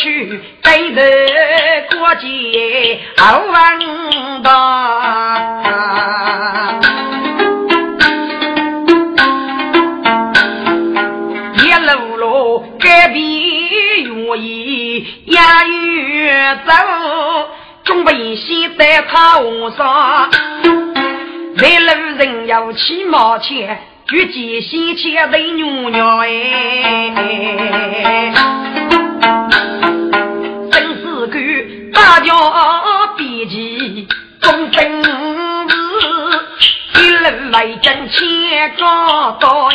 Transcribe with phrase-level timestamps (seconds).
[0.00, 3.52] 去，对头过节好问
[4.42, 4.48] 道。
[11.56, 13.22] 一路路改变
[14.02, 16.32] 愿意押运
[16.64, 16.72] 走，
[17.84, 20.30] 总不先在他屋上。
[21.58, 23.78] 在路人要起毛钱。
[24.08, 26.26] 举起西切的牛鸟哎，
[32.00, 32.32] 大家
[33.14, 34.08] 别急，
[34.40, 35.04] 终身
[36.58, 39.70] 是一人来挣千个多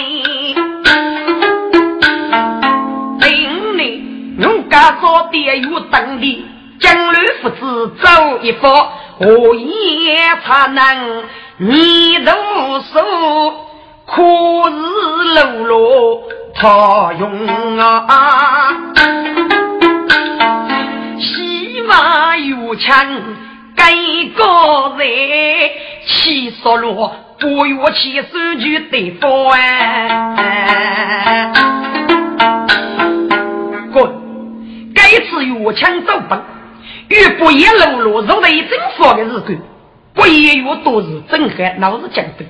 [3.21, 6.45] 今年农家做的有等的，
[6.79, 8.67] 江南父子走一步，
[9.19, 11.23] 何也才能
[11.57, 12.31] 你都
[12.91, 13.03] 手。
[14.07, 14.23] 可
[14.71, 14.75] 是
[15.35, 16.23] 路路
[16.55, 18.71] 他用啊，
[21.87, 23.23] 马有枪
[23.75, 23.91] 该
[24.35, 25.07] 个人，
[26.07, 31.51] 七十路不越七十就得方哎。
[33.93, 34.11] 滚！
[34.93, 36.41] 该次越枪走本，
[37.09, 39.59] 越不也路路走为政府的日子，
[40.13, 42.45] 不也越多是真汉，老是讲的。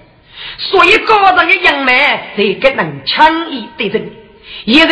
[0.57, 1.91] 所以高人的杨梅
[2.35, 4.11] 才更能强毅对阵，
[4.65, 4.89] 一人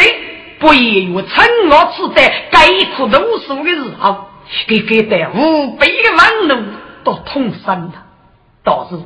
[0.60, 4.30] 不也有趁我此在该苦读书的时候，
[4.68, 6.64] 给给的五百个万奴
[7.04, 7.94] 都痛身了。
[8.64, 8.98] 倒是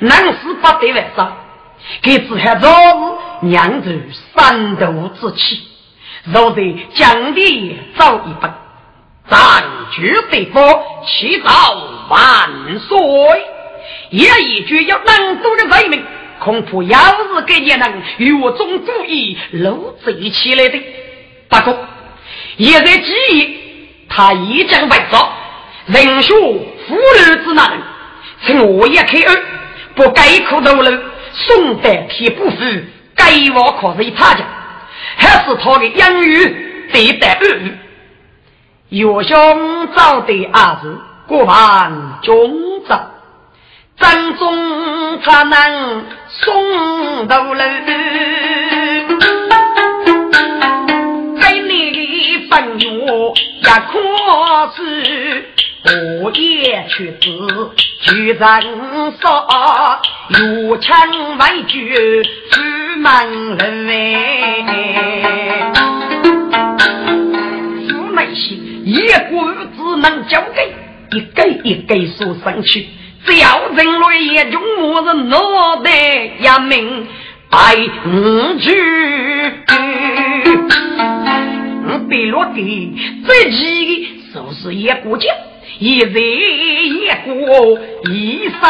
[0.00, 1.36] 能是不得为上，
[2.02, 3.90] 给只还早日酿出
[4.34, 5.62] 三毒之气，
[6.24, 8.52] 若得将地造一本，
[9.28, 10.62] 斩绝对方，
[11.06, 11.76] 祈祷
[12.08, 12.98] 万岁。
[14.10, 16.02] 也一句要能多的人民，
[16.40, 20.82] 恐怕要是给你能与我中主意搂贼起来的。
[21.48, 21.78] 不过，
[22.56, 23.59] 也在记忆
[24.10, 25.28] 他已经被杀，
[25.86, 27.80] 人血妇女之难，
[28.44, 29.42] 趁我一开二，
[29.94, 32.56] 不该苦头了，宋代铁不服，
[33.14, 34.40] 该我可是一他家，
[35.16, 37.78] 还是他的养育对待儿女。
[38.88, 43.10] 岳兄早的儿子，过完中长。
[43.96, 47.54] 正中他能送到，
[56.80, 57.28] 我也去子
[58.00, 58.38] 就人
[59.20, 59.28] 说，
[60.30, 62.62] 有枪万句出
[62.96, 63.90] 门来，
[67.86, 68.54] 父那些
[68.84, 68.96] 一
[69.28, 69.46] 股
[69.76, 70.72] 子能交给
[71.16, 72.88] 一给一给说上去。
[73.26, 75.90] 只要人类也中我的脑袋
[76.40, 77.06] 呀命
[77.50, 77.76] 白
[78.06, 78.72] 五句，
[82.08, 82.96] 被落地
[83.26, 85.30] 自己就是一股劲，
[85.82, 87.80] 一人一过
[88.12, 88.62] 一三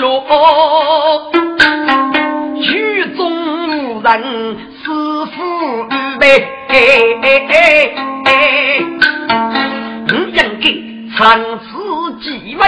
[0.00, 1.30] 落，
[2.60, 3.22] 曲中
[3.94, 4.10] 无人
[4.82, 4.90] 师
[5.26, 5.36] 傅
[6.18, 6.26] 备，
[10.10, 10.66] 五人给
[11.16, 11.64] 长此
[12.20, 12.62] 几位。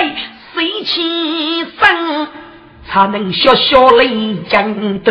[0.55, 2.28] 谁起身，
[2.88, 5.11] 才能小小领江头，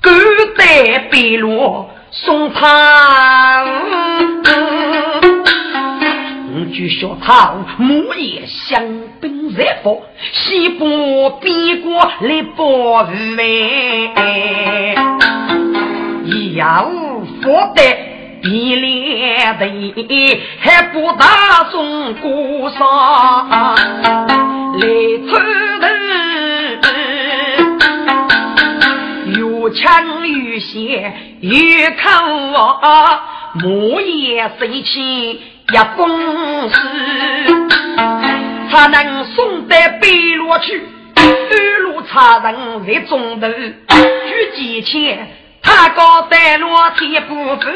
[0.00, 0.10] 孤
[0.56, 3.64] 单白落送他。
[6.60, 8.82] 我就小草木叶香
[9.18, 14.94] 槟热火，西部边过来保护 wij，
[16.54, 16.90] 要
[17.40, 17.82] 福德。
[18.42, 19.66] 一脸的
[20.60, 22.78] 还不打中国上
[24.78, 24.80] 来
[25.28, 25.30] 出
[25.80, 25.84] 头，
[29.26, 32.80] 越抢越险，越看我
[33.62, 35.40] 木叶生气
[35.72, 36.76] 一风势，
[38.70, 40.82] 才能送得北路去，
[41.14, 45.28] 二路差人在中头，举几千。
[45.62, 47.68] 他高带落天不服，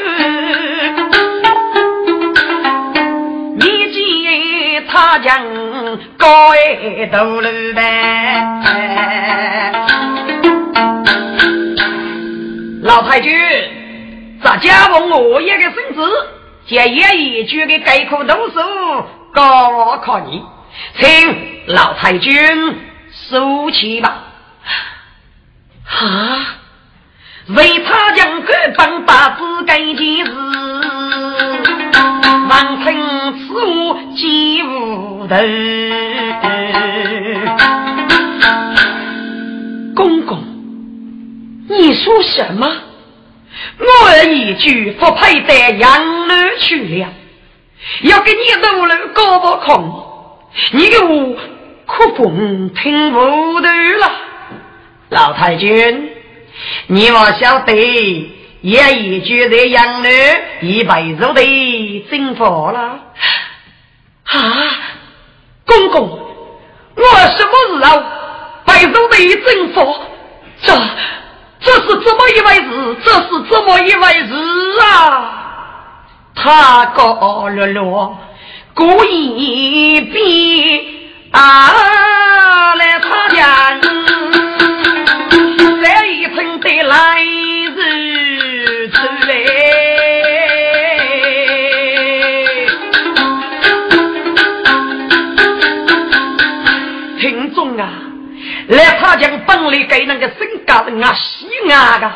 [3.57, 5.39] 你见他将
[6.17, 8.43] 高矮头路呗？
[12.81, 13.31] 老太君，
[14.43, 16.01] 咱家问我一个孙子，
[16.67, 18.59] 借爷一句的概括读书，
[19.33, 20.43] 高考你，
[20.99, 21.07] 请
[21.67, 22.33] 老太君
[23.29, 24.23] 收起吧。
[25.85, 26.57] 啊！
[27.49, 30.31] 为他将各帮把子改件事，
[32.49, 35.35] 王成此物几无头。
[39.95, 40.43] 公公，
[41.69, 42.67] 你说什么？
[43.77, 45.91] 我儿一句不配带养
[46.29, 47.07] 儿去了，
[48.01, 51.35] 要给你走了搞不空，你给我
[51.85, 54.11] 哭风听不得了。
[55.09, 56.09] 老太君，
[56.87, 57.73] 你我晓得，
[58.61, 60.09] 也一句在养儿
[60.61, 62.99] 一辈子的征服了。
[64.23, 64.39] 啊，
[65.65, 66.09] 公公，
[66.95, 67.03] 我
[67.37, 68.03] 什么时候
[68.65, 69.95] 白手的征服？
[70.63, 70.73] 这。
[71.65, 72.95] 这是怎么一回事？
[73.03, 74.31] 这是怎么一回事
[74.81, 74.93] 啊？
[76.35, 78.17] 他高了了，
[78.75, 83.79] 故意逼啊来他家，
[98.67, 102.11] 来，他将本来给那个身高人啊，西安的，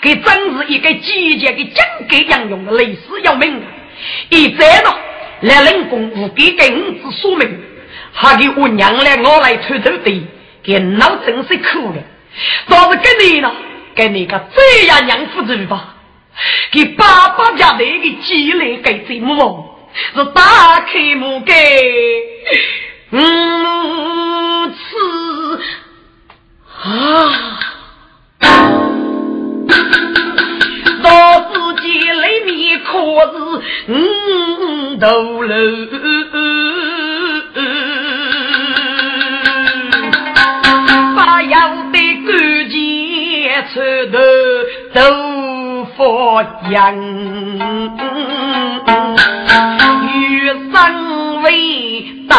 [0.00, 3.62] 给真是一个季节的奖给杨勇的历史要命。
[4.30, 4.94] 一再呢，
[5.42, 7.60] 来人工无给给五子说明，
[8.12, 10.26] 还给我娘来我来偷偷的，
[10.62, 11.96] 给老真是苦了。
[12.68, 13.52] 倒是给你呢，
[13.94, 15.94] 给你个这样娘夫子吧，
[16.70, 19.68] 给爸爸家的一个积累给这么
[20.14, 21.54] 是打开木盖，
[23.10, 24.21] 嗯，
[26.82, 26.88] 啊！
[31.02, 32.90] 到自己里面可
[33.30, 33.34] 是
[33.88, 33.90] 五
[34.98, 35.52] 头楼，
[41.16, 41.54] 把要
[41.92, 42.32] 的关
[42.68, 42.72] 键
[43.72, 43.80] 出
[44.12, 44.18] 头
[44.92, 45.00] 都
[45.96, 46.00] 发
[46.70, 46.82] 扬，
[50.14, 50.16] 与
[50.72, 51.46] 生为
[52.28, 52.34] 道，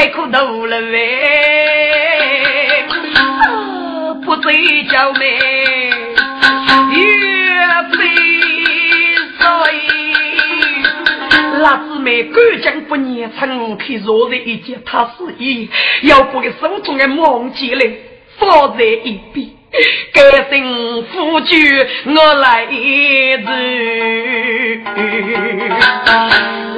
[0.00, 0.98] 该可头了喂，
[4.24, 5.26] 不醉叫妹，
[6.90, 7.02] 岳
[7.92, 7.98] 飞
[9.38, 9.44] 在。
[11.60, 15.68] 那姊妹敢将不念，趁无去若人一见，他是一
[16.04, 17.86] 要把个手中的忙起来
[18.38, 19.50] 放在一边，
[20.14, 23.36] 改成夫君我来日。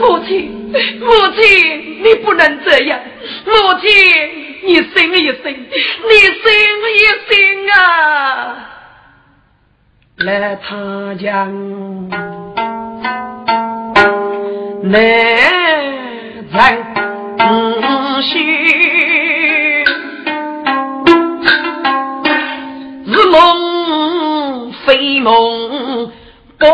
[0.00, 1.06] 母亲，母
[1.40, 2.98] 亲，你不能这样，
[3.44, 3.50] 母
[3.80, 3.86] 亲，
[4.64, 6.44] 你醒一醒，你醒
[6.94, 7.34] 一醒
[7.70, 7.78] 啊！
[10.18, 10.70] 来，他
[11.20, 11.28] 讲。
[14.84, 14.92] 难
[16.52, 16.52] 承
[18.22, 18.24] 受，
[23.06, 26.10] 是梦非梦
[26.58, 26.66] 不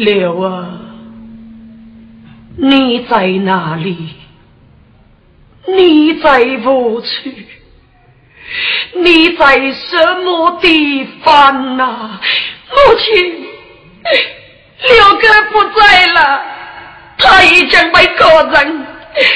[0.00, 0.66] 六儿，
[2.56, 4.14] 你在哪里？
[5.66, 7.06] 你在何处？
[8.94, 12.18] 你在什么地方呐？
[12.70, 13.46] 母亲，
[14.88, 16.42] 六哥不在了，
[17.18, 18.86] 他已经被个人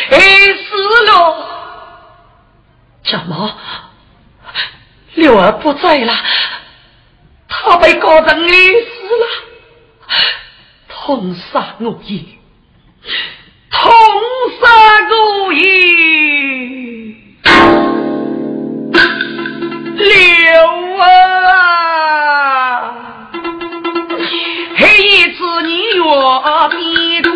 [0.08, 0.72] 害死
[1.10, 1.46] 了。
[3.04, 3.54] 怎么？
[5.16, 6.14] 六儿不在了，
[7.48, 8.38] 他被个人害死
[9.20, 9.26] 了？
[11.06, 12.18] 痛杀我也，
[13.70, 13.82] 痛
[14.58, 14.66] 杀
[15.10, 15.60] 我也。
[20.00, 21.04] 刘啊，
[24.76, 26.00] 黑一次你越
[26.70, 27.34] 比多。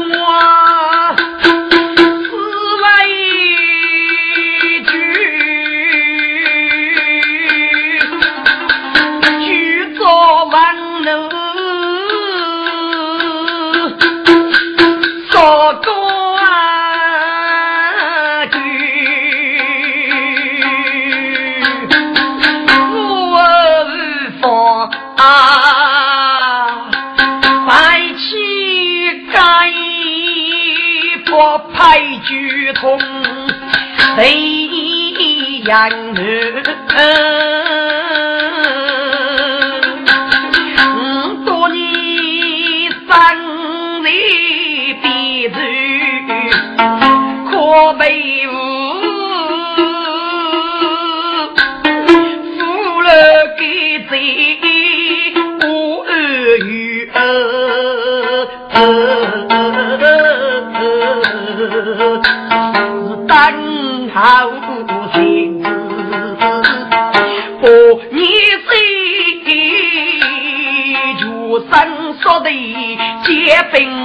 [32.80, 32.98] 同
[34.16, 34.68] 谁
[35.64, 35.90] 养
[73.58, 73.97] 结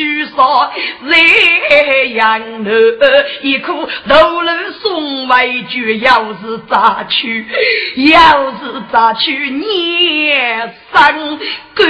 [0.00, 0.34] 举上
[1.10, 2.70] 在阳头，
[3.42, 3.74] 一颗
[4.08, 4.48] 头颅
[4.80, 7.44] 送回去，要是咋去，
[8.10, 10.30] 要是咋去，你
[10.90, 11.38] 生
[11.74, 11.86] 干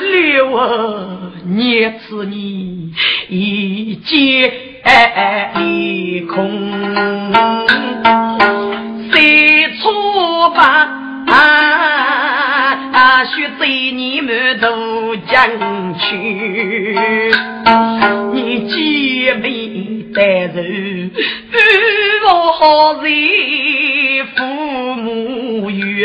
[0.00, 0.66] 留啊，
[1.44, 2.94] 捏死你
[3.28, 4.50] 一截
[5.56, 6.42] 离空，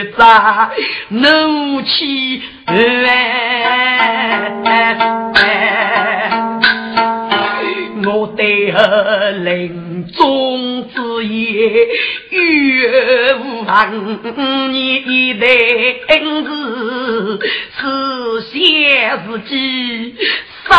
[0.07, 0.71] 母与长
[1.09, 2.41] 怒气
[8.09, 8.41] 我的
[9.43, 10.95] 临终之
[11.25, 11.87] 言，
[12.29, 13.75] 岳无妨，
[14.71, 15.45] 你的
[16.07, 16.49] 恩是
[17.77, 17.81] 是
[18.49, 19.51] 先自己
[20.69, 20.77] 生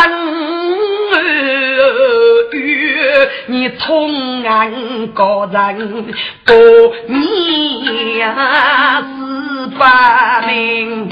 [2.52, 6.14] 月，你同安高人
[6.44, 6.52] 不
[7.06, 11.08] 你呀是把命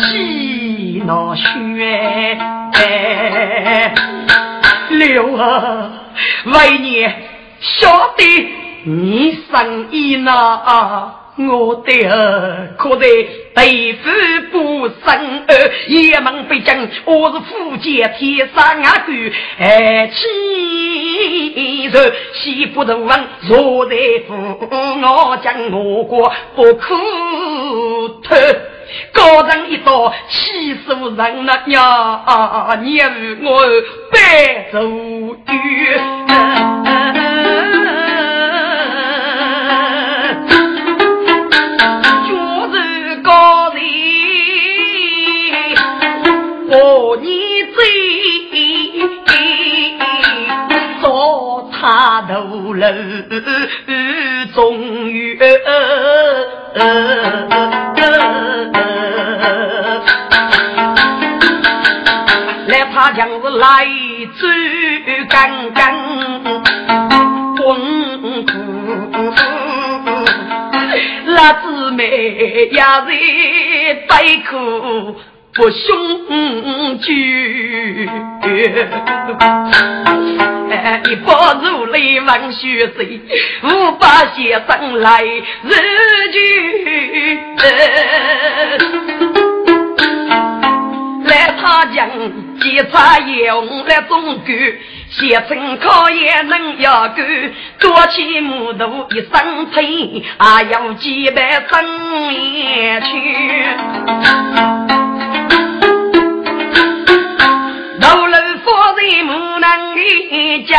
[0.00, 2.38] 气恼血。
[4.90, 5.90] 六儿
[6.46, 7.08] 为你
[7.60, 8.24] 晓得
[8.84, 11.12] 你生意呢？
[11.48, 13.06] 我的儿可得
[13.54, 14.10] 背负
[14.52, 19.12] 不生儿，也门被将，我是福建天上阿哥，
[19.58, 24.32] 爱妻人媳妇的问，若在府，
[24.70, 26.94] 我将我国不可
[28.22, 28.36] 偷。
[29.12, 32.76] 高人一道，气死人了呀！
[32.82, 33.64] 你与我
[34.10, 34.80] 白走
[35.46, 36.00] 远，
[72.66, 75.16] 也是悲苦。
[75.52, 78.08] 不凶惧，
[81.10, 81.28] 一把
[81.60, 83.20] 如雷往血水，
[83.64, 85.72] 五把血生来日
[86.32, 87.36] 剧。
[91.24, 92.08] 来他将
[92.60, 97.22] 检查用来中举，写成考也能要够，
[97.80, 103.08] 多起木头一生存，还要几百生年去。
[108.00, 110.78] 老人夫人木难的讲，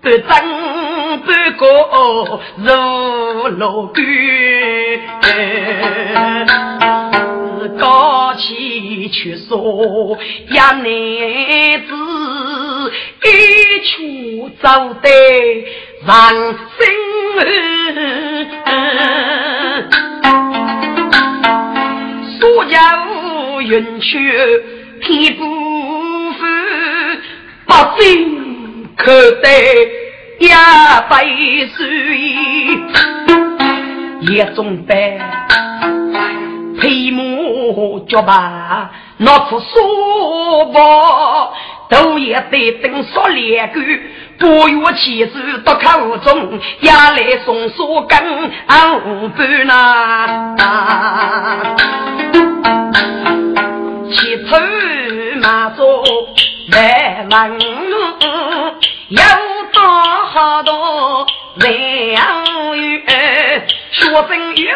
[0.00, 2.68] 不争不过如
[3.58, 4.00] 老狗，
[7.78, 10.16] 高起去说
[10.50, 11.92] 呀，男子
[13.24, 13.28] 一
[13.84, 14.66] 出走
[15.02, 16.12] 得人
[16.76, 16.80] 心，
[22.38, 22.76] 所教
[23.62, 24.08] 云去
[25.02, 25.58] 天不。
[27.66, 29.48] 把心可得
[30.38, 30.48] 也
[31.10, 31.86] 悲水，
[34.20, 35.20] 也总得
[36.80, 39.66] 配木脚把，拿出书
[40.72, 41.52] 包，
[41.88, 44.10] 都也得等说两句。
[44.38, 48.52] 不月妻子到口中，也来送书根
[49.04, 50.54] 五半呐，
[54.12, 54.56] 骑头
[55.42, 56.04] 马坐。
[56.70, 57.58] 来问
[59.08, 59.22] 有
[59.72, 59.82] 多
[60.26, 61.26] 好多
[61.56, 61.74] 两
[62.76, 63.02] 月，
[63.90, 64.28] 学生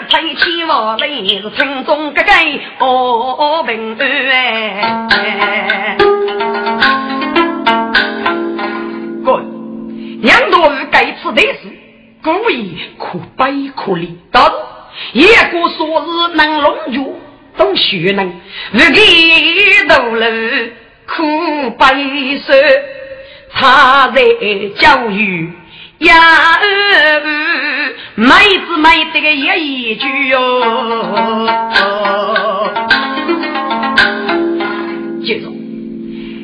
[0.08, 2.32] 配起我来是村中个个
[2.78, 5.06] 哦平安。
[5.98, 6.11] 各
[10.22, 11.58] 两多日该次的事，
[12.22, 14.52] 故意可悲可怜，但
[15.12, 17.18] 也过说是能龙珠
[17.56, 18.28] 懂学能，
[18.70, 20.26] 日给斗楼
[21.08, 22.56] 苦悲伤，
[23.52, 24.22] 他在
[24.78, 25.50] 教育。
[25.98, 26.62] 呀儿，
[28.14, 28.26] 妹
[28.66, 30.38] 子妹得个也一句哟。
[35.24, 35.50] 接着，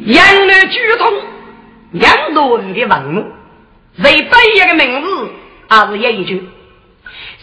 [0.06, 1.12] 杨柳举通，
[1.92, 3.25] 杨多雨的文物，
[4.02, 5.31] 谁背一个名字，
[5.69, 6.49] 还是也一句。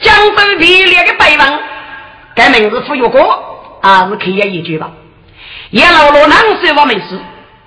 [0.02, 1.60] 江州皮列的碑文，
[2.36, 4.92] 该名字富有过，还是可以一句吧。
[5.72, 7.20] 也老罗南说我没事，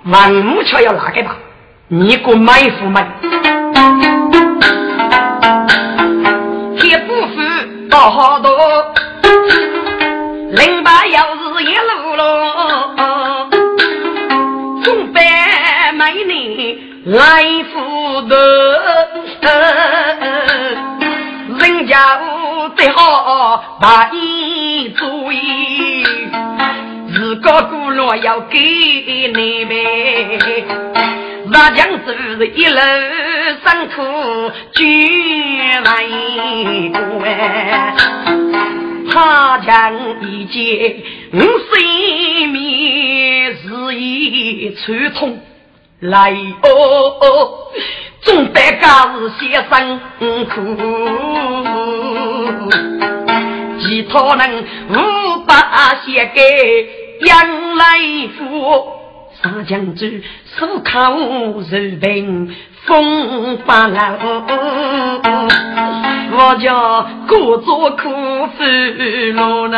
[0.05, 1.37] 文物却要哪个吧？
[1.87, 3.07] 你个埋伏们。
[7.91, 8.49] 好多，
[10.51, 12.23] 零八又是一路喽，
[14.83, 15.21] 送北
[15.93, 17.79] 美女来福
[21.59, 22.19] 人家
[22.75, 26.03] 最好把你注意，
[27.13, 30.65] 如果古罗要给你呗。
[31.51, 32.79] 大将是一路
[33.65, 37.95] 辛苦军为官，
[39.11, 39.75] 他将
[40.21, 41.01] 一见
[41.33, 41.39] 我
[41.73, 45.41] 心面是一传痛
[46.01, 46.67] 来哦，
[48.21, 49.99] 总得家是先生
[50.49, 50.55] 苦，
[53.79, 56.41] 其他人无法写给
[57.21, 57.85] 杨来
[58.37, 58.41] 福。
[59.41, 60.21] 大将军，
[60.57, 61.61] 手靠柔
[62.01, 62.53] 兵，
[62.83, 64.17] 风发老，
[66.31, 68.09] 我叫故作苦
[68.57, 68.63] 夫
[69.33, 69.77] 罗呢。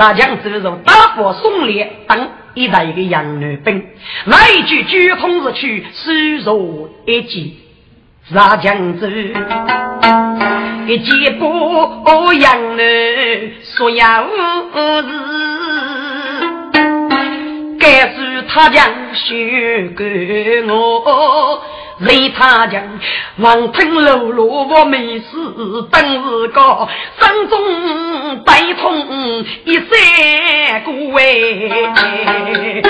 [0.00, 3.86] 你，大将走入大火送烈等一代的洋女兵，
[4.24, 7.58] 来一句举通日去，虚弱一击。
[8.34, 9.06] 大将走，
[10.86, 14.28] 一见不杨女说要日，
[17.78, 21.62] 该是他将许给我，
[22.00, 22.82] 为他将
[23.38, 25.26] 王吞露露我没事，
[25.90, 26.88] 等日高
[27.20, 29.88] 心中悲痛一三
[30.84, 32.82] 个哎，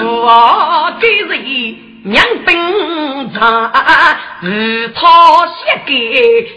[0.00, 1.76] 我给人。
[2.04, 3.72] 娘兵长，
[4.40, 5.92] 日他写给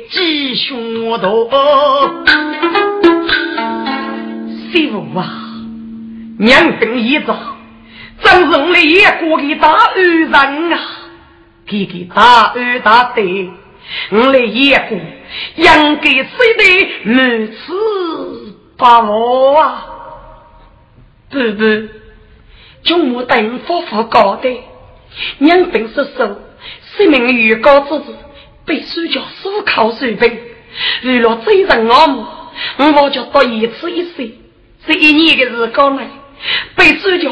[0.09, 1.47] 几兄多。
[4.71, 5.29] 媳妇啊，
[6.39, 7.35] 娘兵一早，
[8.21, 10.33] 真是我的爷过给大恩人
[10.73, 10.79] 啊！
[11.67, 13.21] 给给大恩大德，
[14.11, 14.97] 我的爷过
[15.55, 19.85] 应该谁的如此把握啊？
[21.29, 21.87] 不不，
[22.83, 24.49] 就我等夫妇搞的。
[25.39, 26.39] 娘病失手，
[26.97, 28.15] 生命预告之日，
[28.65, 30.39] 被手脚手铐水平，
[31.03, 32.25] 为了追人我母，
[32.77, 34.39] 我就到一次一岁，
[34.85, 36.07] 这一年的日光内，
[36.75, 37.31] 被手脚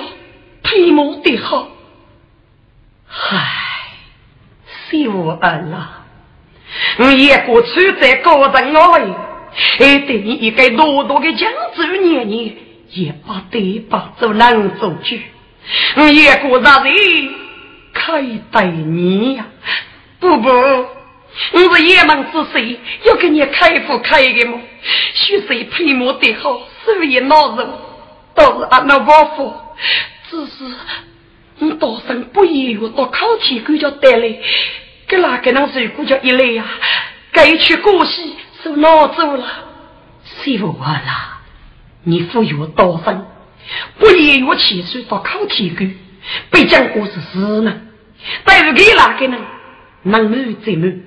[0.63, 1.67] 推磨的好。
[3.30, 3.52] 唉，
[4.89, 6.06] 媳妇儿啦，
[6.97, 7.67] 我也过处
[8.02, 9.13] 在高人我位，
[9.78, 12.56] 还对你一个多多的江州年年，
[12.89, 15.21] 也把对把走难走去，
[15.97, 16.89] 我也过啥子？
[17.93, 19.45] 开待你呀，
[20.19, 24.60] 不不，我是野蛮之辈，要给你开福开的么？
[25.13, 27.69] 许谁配磨得好，手艺拿人，
[28.34, 29.54] 倒是俺那王夫，
[30.34, 30.76] 只是。
[31.60, 34.39] 你多生不言语，到考题官叫带来，
[35.08, 36.65] 给哪个人水果叫一来呀？
[37.32, 39.46] 该去过西就拿走了，
[40.24, 41.41] 媳妇儿啦，
[42.04, 43.26] 你富有多生，
[44.00, 45.93] 不言语起水到考题官。
[46.50, 47.82] 被讲过是死呢，
[48.43, 49.38] 但是给哪个呢？
[50.04, 51.02] 能满则满，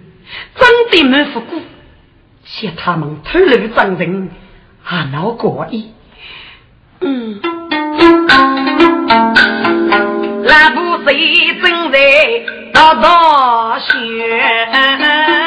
[0.54, 1.60] 真的满不过，
[2.44, 4.30] 嫌他们偷漏脏人，
[4.82, 5.90] 还闹过意。
[7.00, 7.40] 嗯，
[10.48, 11.98] 那不谁正在
[12.72, 15.45] 大大学，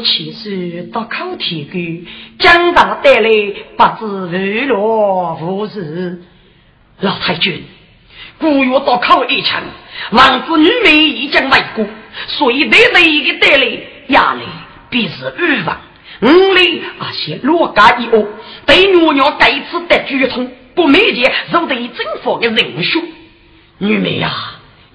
[0.00, 1.78] 不有气势到考天狗，
[2.38, 3.30] 将大带来
[3.76, 4.76] 不知如
[5.34, 6.22] 何无事。
[7.00, 7.62] 老太君，
[8.38, 9.62] 古月到考一场，
[10.12, 11.86] 王子女美已经来过，
[12.28, 13.66] 所以对这一个带来
[14.08, 14.42] 压力
[14.88, 15.78] 必是预防。
[16.22, 18.26] 五里啊些落家一窝，
[18.66, 23.02] 对娘娘这次得剧痛，不美见受得征服的人数。
[23.78, 24.30] 女美呀，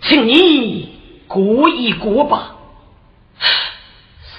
[0.01, 0.95] 请你
[1.27, 2.54] 过一过吧。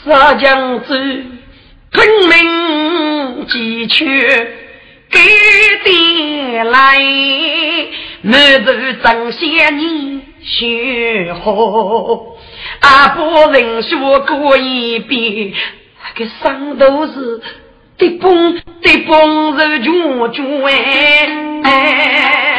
[0.06, 0.94] 杀将子，
[1.92, 4.06] 昆明几去
[5.10, 5.18] 给
[5.84, 6.96] 爹来，
[8.22, 11.50] 满头正仙你学好，
[12.82, 15.52] 阿婆人说过一遍，
[16.14, 17.40] 那个伤都是
[17.98, 22.54] 得崩得崩肉卷卷哎，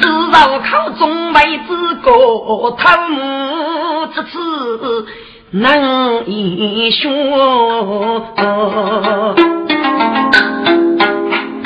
[0.00, 1.38] 至少口中没
[1.68, 5.06] 子个头目之次。
[5.50, 8.20] 能一说，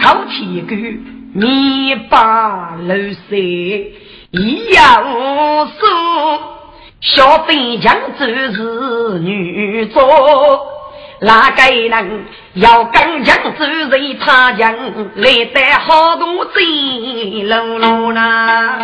[0.00, 0.76] 靠铁钩，
[1.34, 2.94] 你把楼
[3.28, 3.36] 塞
[4.30, 5.80] 一样无数，
[7.00, 10.00] 小兵将就是女做，
[11.20, 14.72] 哪个人要刚强走人他将
[15.16, 18.78] 来得好多贼喽喽啦。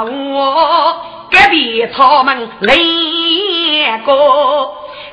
[0.00, 0.96] 我
[1.30, 4.12] 隔壁草门两个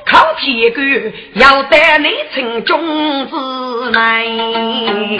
[0.06, 2.80] 靠铁杆，要带你成中
[3.28, 3.34] 之
[3.90, 5.18] 内，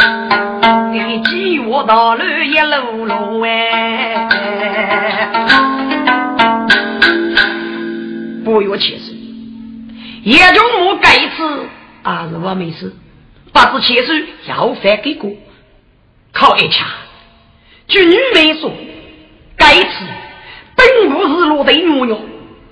[0.93, 4.29] 你几我道路一路路哎，
[8.45, 9.13] 不要气死，
[10.25, 11.69] 也就我这一次
[12.03, 12.95] 啊，是我没事，
[13.53, 14.13] 不知气数
[14.49, 15.31] 要翻给过，
[16.33, 16.87] 靠一枪。
[17.87, 18.73] 据女人说，
[19.61, 20.07] 该次
[20.75, 22.19] 本不是落得娘娘，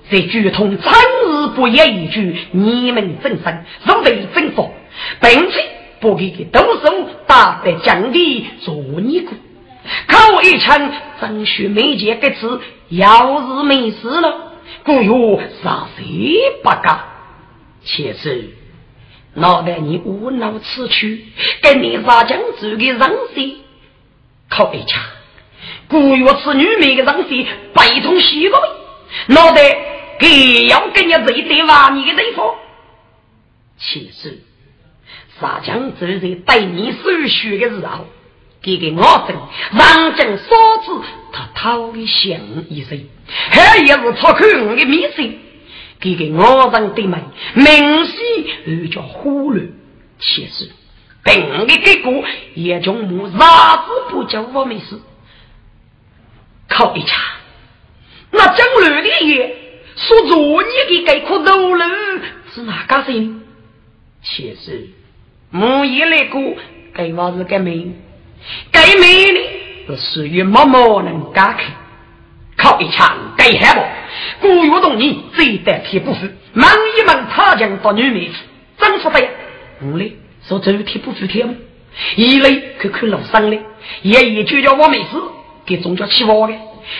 [0.09, 4.73] 在剧通长日不言一句，你们真生，若得真佛，
[5.21, 5.63] 并且
[6.01, 9.35] 不给给动手打得将地做尼姑，
[10.07, 16.99] 靠一枪，真须没见个次，要是没事了，故有杀谁不干？
[17.83, 18.49] 其实
[19.35, 21.25] 脑袋你无脑此去，
[21.61, 23.57] 跟你杀将做个人心。
[24.49, 24.99] 靠一枪，
[25.87, 28.59] 古月此女美的上身，背通西个
[29.27, 29.61] 脑袋
[30.19, 32.55] 更要跟你这一对娃你的对方。
[33.77, 34.41] 其实，
[35.39, 38.05] 杀将走在对你手血的时候，
[38.61, 39.37] 给给我等
[39.71, 43.01] 让将嫂子他讨的响一声，
[43.49, 45.33] 还也是操口我的名声，
[45.99, 48.17] 给给我人的门明显
[48.67, 49.69] 而叫忽略。
[50.19, 50.69] 其实。
[51.21, 52.23] 等的结果，
[52.55, 54.99] 也从木啥子不叫我没事，
[56.79, 57.19] 靠一枪。
[58.31, 59.55] 那将来的爷
[59.97, 61.85] 说着你的这颗肉肉
[62.55, 63.41] 是哪个人？
[64.23, 64.87] 其实
[65.49, 66.39] 木叶那个
[66.93, 67.91] 给我是个妹，
[68.71, 71.65] 该妹的是属于默默能干去。
[72.55, 73.73] 靠一枪该害
[74.41, 74.47] 不？
[74.47, 78.35] 古月动你最得铁不服，忙一忙他将到女妹子，
[78.77, 79.29] 真是的呀，
[79.81, 80.15] 无嘞。
[80.47, 81.55] 说周天不服天吗？
[82.15, 83.61] 一类可看老三嘞，
[84.01, 85.09] 爷爷就叫我没事，
[85.65, 86.53] 给宗教起我的。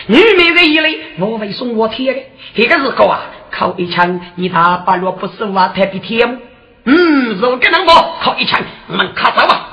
[0.06, 2.20] 女美人一类，我会送我天的。
[2.54, 6.38] 这个时候啊，靠一枪，你打八路不是我太比天吗？
[6.84, 9.68] 嗯，如果能不靠一枪，我们卡走吧。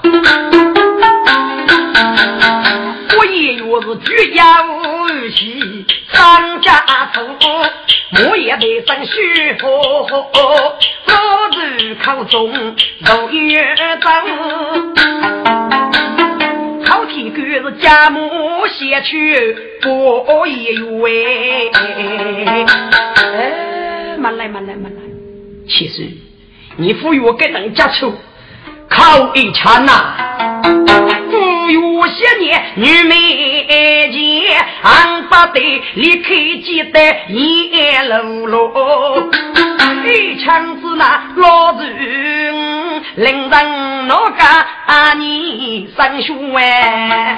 [3.18, 7.22] 我也有是居家无息，张家头，
[8.30, 10.06] 我也得生虚火。
[11.08, 11.16] 老
[11.52, 14.10] 子口中肉月走，
[17.88, 18.20] 家母
[18.68, 21.72] 先去过一月。
[23.16, 25.02] 哎，慢来慢来慢来，
[25.70, 26.06] 其实
[26.76, 28.14] 你赋予我跟人家处，
[28.90, 30.18] 靠一枪呐。
[31.70, 33.14] 有些年，女美
[34.12, 35.60] 见俺不得
[35.96, 36.30] 离开
[36.64, 37.70] 记得一
[38.08, 38.72] 路路，
[40.06, 47.36] 一枪子那老人，令人哪个你生凶哎？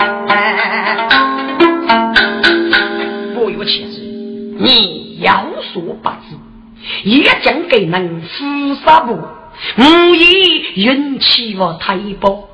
[3.33, 4.01] 不有气势，
[4.59, 5.43] 你要
[5.73, 6.37] 说不知，
[7.03, 9.17] 也将给人厮杀不？
[9.77, 12.48] 无意运气我太薄。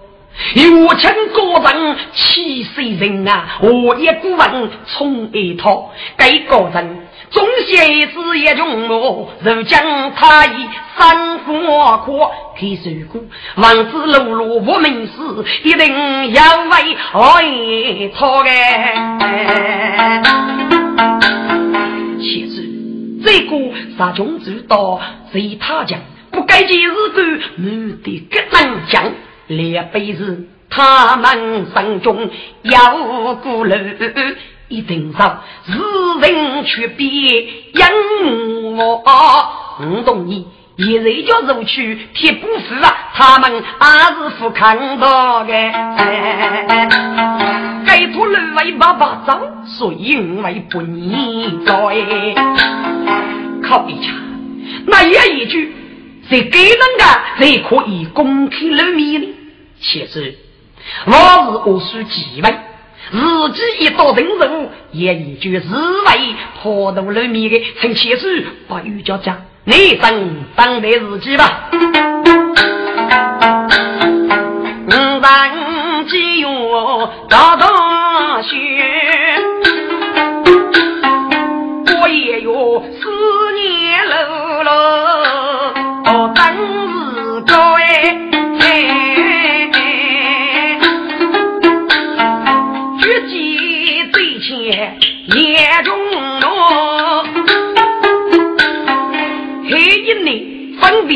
[0.56, 3.58] 有情高人气死人啊！
[3.62, 9.78] 我一股人冲一套，该个人总写字也穷我，如今
[10.16, 10.68] 他已
[10.98, 13.22] 生活阔，看手过
[13.56, 15.14] 王子碌碌无名氏，
[15.64, 18.50] 一定要为爱错的。
[22.20, 22.56] 其实
[23.24, 23.58] 这个
[23.98, 25.00] 杀穷之道，
[25.32, 26.00] 随他讲，
[26.32, 29.12] 不该今日干，没得个能讲。
[29.48, 32.30] 列辈子，他们心中
[32.64, 33.76] 有顾虑，
[34.68, 35.74] 一定上日
[36.22, 39.04] 人却别因我。
[39.78, 45.54] 不懂你，一人叫入去铁不服啊，他们还是不看到的。
[47.86, 51.74] 该土人为爸爸走，所以因为不你在。
[53.68, 54.12] 考一下，
[54.88, 55.76] 那也一句。
[56.28, 57.06] 谁给人的
[57.38, 59.28] 谁可以公开露面呢。
[59.88, 60.36] 其实
[61.06, 62.56] 我是无需几位，
[63.54, 65.68] 自己一到人人，也已就自
[66.02, 67.64] 为破度露面的。
[67.80, 71.70] 趁其实把玉娇讲，你等等待自己吧。
[74.88, 78.56] 嗯，当机用大大学，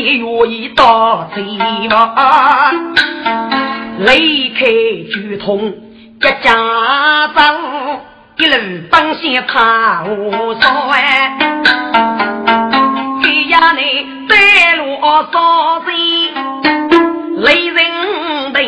[0.00, 1.44] 别愿意到嘴
[1.88, 2.72] 巴，
[3.98, 7.42] 离开剧痛一家走，
[8.38, 8.56] 一路
[8.90, 10.96] 当先他无所谓。
[13.50, 14.96] 家内带路
[15.32, 15.92] 少贼，
[17.38, 18.58] 雷人的，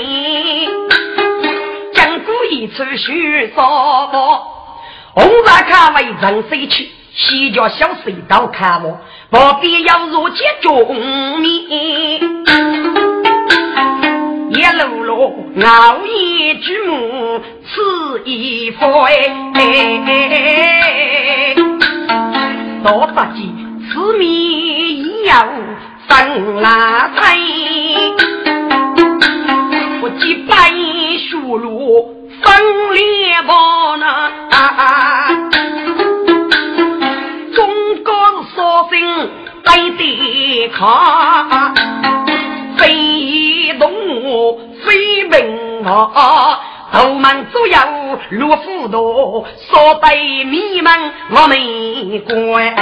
[1.95, 4.09] 江古一处许少
[5.15, 6.91] 红纱卡为人谁去？
[7.15, 8.99] 西家小隧道看我，
[9.31, 10.97] 不必要入街中
[11.41, 11.51] 面。
[14.51, 18.89] 一路路熬夜举目，此一番
[19.55, 21.55] 哎，
[22.83, 23.53] 多大几？
[23.93, 25.47] 四面一要
[26.09, 27.37] 生拉菜，
[30.03, 30.71] 我几百
[31.19, 32.51] 血路分
[32.95, 33.53] 裂吧
[33.99, 34.31] 那，
[38.55, 39.31] 中国少生
[39.65, 41.75] 来抵抗，
[42.77, 43.91] 非动
[44.23, 46.61] 物非兵啊。
[46.93, 47.79] 头门左右
[48.31, 50.93] 如虎多，所被迷们
[51.31, 52.75] 我没关。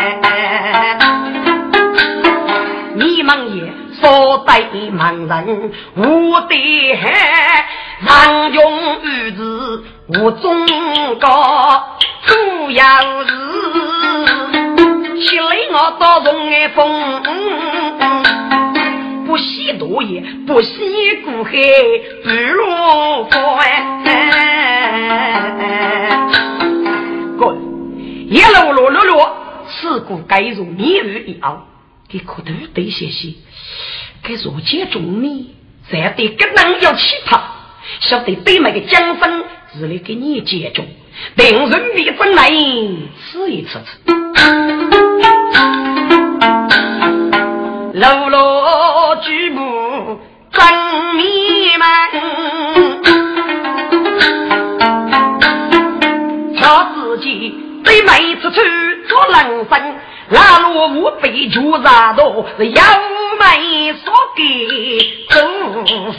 [2.96, 7.66] 迷茫也所被盲人无的害，
[8.04, 10.66] 常用玉字无中
[11.20, 12.85] 高，主要
[13.24, 13.30] 是
[15.20, 17.22] 起来我到容爱风。
[19.26, 21.52] 不惜多也，不惜苦海，
[22.24, 23.38] 不如翻。
[27.38, 27.56] 滚！
[28.28, 29.20] 一路路路路，
[29.68, 31.64] 此故该如明日一熬，
[32.09, 33.35] 给苦头得些些，
[34.24, 35.54] 给如今中米，
[35.88, 37.40] 再得跟人要奇葩，
[38.00, 40.88] 晓得对面的江风是来给你接中，
[41.37, 44.19] 定人的真来吃一次吃。
[48.00, 49.60] 喽喽，举步
[50.52, 50.62] 真
[51.16, 51.22] 迷
[51.76, 51.84] 茫，
[56.58, 58.58] 他自己对妹子处
[59.06, 59.96] 做人生，
[60.30, 62.82] 那罗无非就啥多是妖
[63.38, 64.42] 媚所给
[65.28, 65.42] 做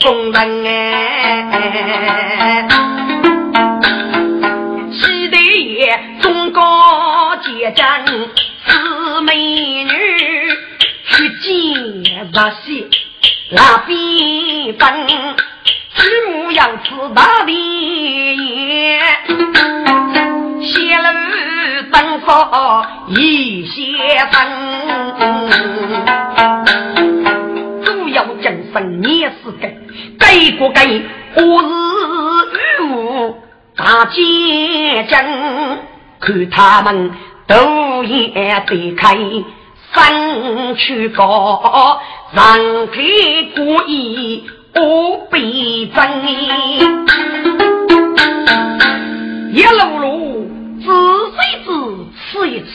[0.00, 2.68] 风人哎，
[4.92, 8.04] 西的也中高阶战
[12.34, 12.88] 那些
[13.50, 15.06] 那边分，
[15.94, 18.98] 举目要知大的眼，
[20.62, 21.06] 仙路
[21.92, 23.82] 灯火一些
[24.30, 24.34] 分，
[27.84, 29.76] 主要精神也是给
[30.18, 31.02] 给过给，
[31.34, 31.68] 我是
[32.56, 32.58] 与
[32.94, 33.36] 我
[33.76, 35.12] 大结阵，
[36.18, 37.10] 看他们
[37.46, 39.18] 都也得开。
[39.92, 42.00] 分去高，
[42.32, 46.02] 人给故意不必争，
[49.52, 50.50] 一路路
[50.80, 50.86] 仔
[51.30, 51.70] 细子
[52.16, 52.66] 吃一吃，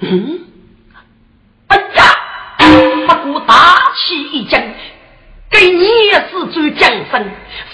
[0.00, 0.40] 嗯，
[1.68, 2.02] 哎呀，
[3.06, 3.54] 不过大
[3.94, 4.58] 气一惊，
[5.50, 5.58] 给
[7.10, 7.24] 生，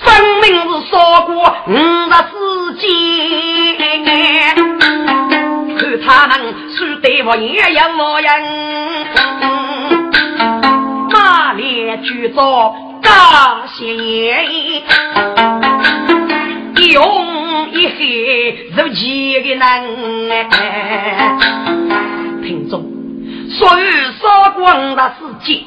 [0.00, 0.06] 分
[0.42, 1.32] 明是说过
[1.68, 2.90] 五十四间。
[6.04, 8.40] 看他们输得我也样模样，
[11.10, 14.44] 马脸举着大鲜艳，
[16.92, 19.62] 用一黑如几个人。
[22.42, 22.84] 听众，
[23.50, 23.86] 所有
[24.20, 25.62] 杀光的世界，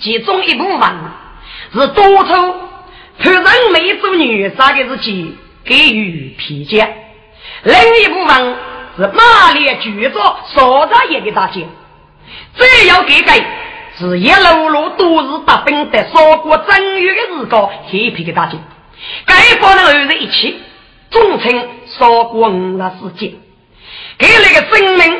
[0.00, 0.90] 其中一部分
[1.72, 2.54] 是多头
[3.18, 6.88] 判人没做女杀的自己给予批价，
[7.64, 8.56] 另一部分
[8.98, 11.68] 是马列举着所在一个大姐，
[12.56, 13.38] 只要改改，
[13.96, 18.58] 是一路路都是大兵的烧过正月的日高黑皮的大姐，
[19.24, 20.60] 该帮人二人一起，
[21.12, 23.34] 总称烧过五了世界，
[24.18, 25.16] 给那个证明。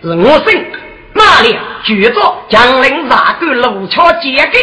[0.00, 0.66] 是我生
[1.14, 4.58] 马列举着将领杀过路桥接给，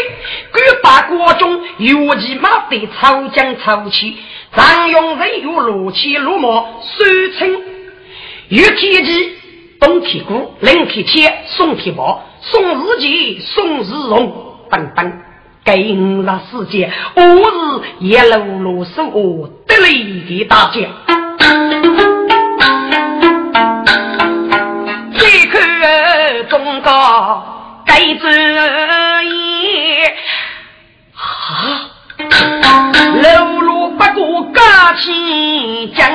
[0.52, 4.20] 敢把国中有骑马的长江抽起，
[4.56, 6.48] 张勇人有怒气怒马，
[6.84, 7.04] 手
[7.40, 7.75] 称
[8.50, 9.38] 玉铁骑、
[9.80, 14.32] 东铁鼓、冷铁铁、宋铁宝、宋日杰、宋日荣
[14.70, 15.20] 等等，
[15.64, 20.84] 给了世界，我是一路路手得力的大将。
[26.48, 30.04] 中高该主意
[31.16, 31.90] 啊！
[33.24, 34.62] 路路不过高
[34.96, 36.08] 起将，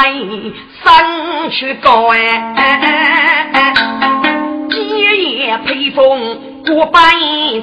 [0.00, 0.14] 撒开
[0.82, 2.16] 上去高哎！
[4.70, 7.00] 今夜披风过百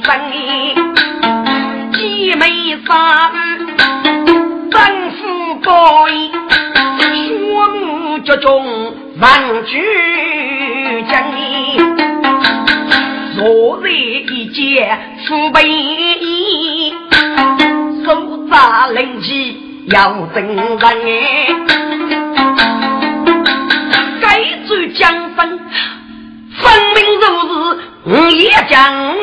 [0.03, 0.21] 阵，
[1.93, 2.95] 姐妹三
[4.69, 4.79] 丈
[5.11, 6.29] 夫高义。
[8.23, 9.81] 脚中万举
[11.09, 11.23] 将，
[13.35, 16.93] 昨日一见富备衣，
[18.05, 21.86] 手扎灵旗要真人哎
[25.37, 25.59] 分，
[26.57, 27.47] 分明就是
[28.05, 29.15] 我也讲，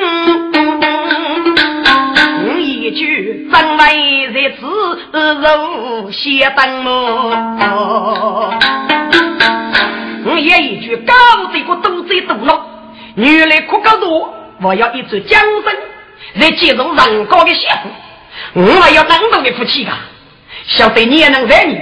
[2.46, 3.82] 我一句真为
[4.32, 4.62] 在此
[5.42, 6.90] 如写灯么？
[10.26, 11.12] 我也一句高
[11.52, 12.64] 这个都在堵了，
[13.16, 15.74] 原来可高多，我要一座江山，
[16.34, 19.98] 来接受人高的媳妇，我还要当中的夫妻啊！
[20.66, 21.76] 晓得你也能在你，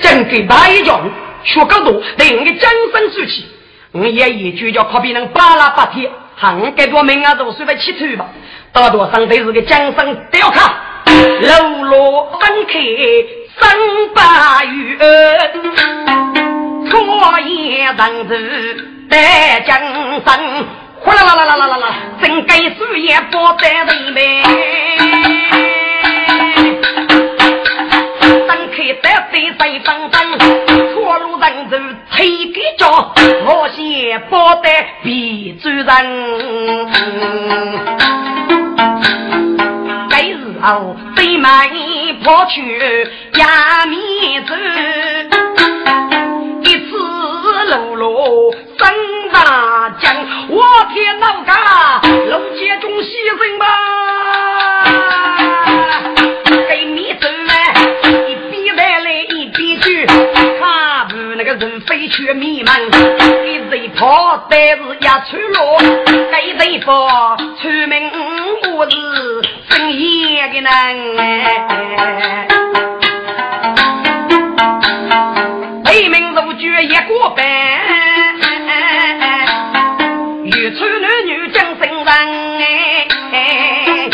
[0.00, 1.02] 真给白一叫
[1.44, 3.44] 学高多，对我的江山出气，
[3.92, 8.26] 我也一句叫可比人巴拉巴铁，喊我给多名啊都随便起头吧，
[8.72, 10.72] 大多上辈子的江山都要看，
[11.06, 12.72] 楼落分开
[13.60, 13.76] 三
[14.14, 14.98] 百余。
[16.94, 19.78] 我也当子在江
[20.24, 20.40] 山，
[21.00, 25.81] 呼啦啦啦啦啦啦啦，真该树叶不在里面。
[28.52, 30.14] 张开的对谁分分，
[30.92, 31.78] 错路人走
[32.10, 33.14] 推给脚，
[33.46, 34.68] 我先不得
[35.02, 35.86] 比主人。
[40.10, 41.64] 该日后飞马
[42.22, 44.54] 跑去压米子。
[47.70, 48.92] 路路三
[49.32, 50.14] 大将，
[50.50, 53.06] 我天老家龙街中牺
[53.38, 53.64] 牲吧！
[61.58, 62.72] 人飞去迷茫，
[63.44, 68.10] 一人跑但是一出路，给人跑出门
[68.74, 68.96] 我是
[69.68, 70.70] 生意的难。
[75.84, 77.44] 为民如举一锅饭，
[80.44, 82.06] 玉川男女将身人
[83.32, 84.08] 哎，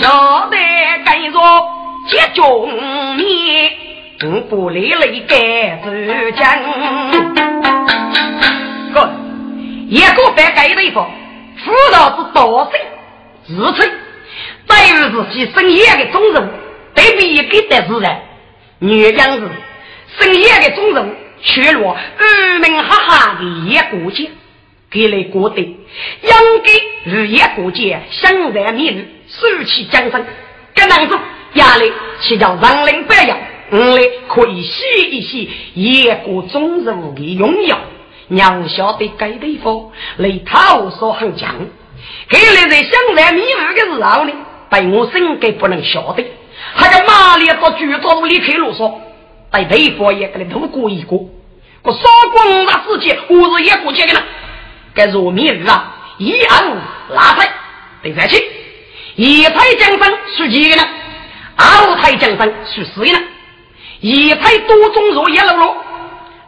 [0.00, 0.56] 交代
[1.04, 1.40] 该若
[2.08, 2.70] 接中，
[4.48, 6.62] 不离泪该自将。
[8.92, 9.10] 哥，
[9.88, 11.10] 一锅饭盖对方，
[11.64, 12.80] 辅导是多生
[13.46, 13.90] 自称，
[14.66, 16.48] 对于自己生业的忠人，
[16.94, 18.20] 对比一个的自然。
[18.78, 19.50] 女将子，
[20.18, 24.30] 深夜的中人，却落二名哈哈的夜过节，
[24.90, 26.28] 给来过得，应
[26.62, 26.72] 该
[27.10, 30.24] 日夜过节，相然明日，收起江山。
[30.74, 31.18] 这男子
[31.54, 33.38] 压力，岂叫人灵白养？
[33.74, 37.76] 我来可以洗一洗夜过中人的荣耀。
[38.28, 41.52] 娘晓得该地方来讨说很强，
[42.28, 44.32] 给来在相然迷日的时候呢，
[44.70, 46.24] 被我身该不能晓得。
[46.72, 48.94] 还个马列到剧中离开路上，
[49.50, 51.16] 带雷方也给你度过一个。
[51.82, 51.98] 我杀
[52.32, 54.22] 光那世界，我是也过去的呢。
[54.94, 56.76] 该是我明日啊，一二
[57.10, 57.52] 拉菜，
[58.02, 58.40] 对三七，
[59.16, 60.82] 一台江山是几个呢？
[61.56, 63.18] 二台江山属四个呢？
[64.04, 65.76] 一台多种肉也露露，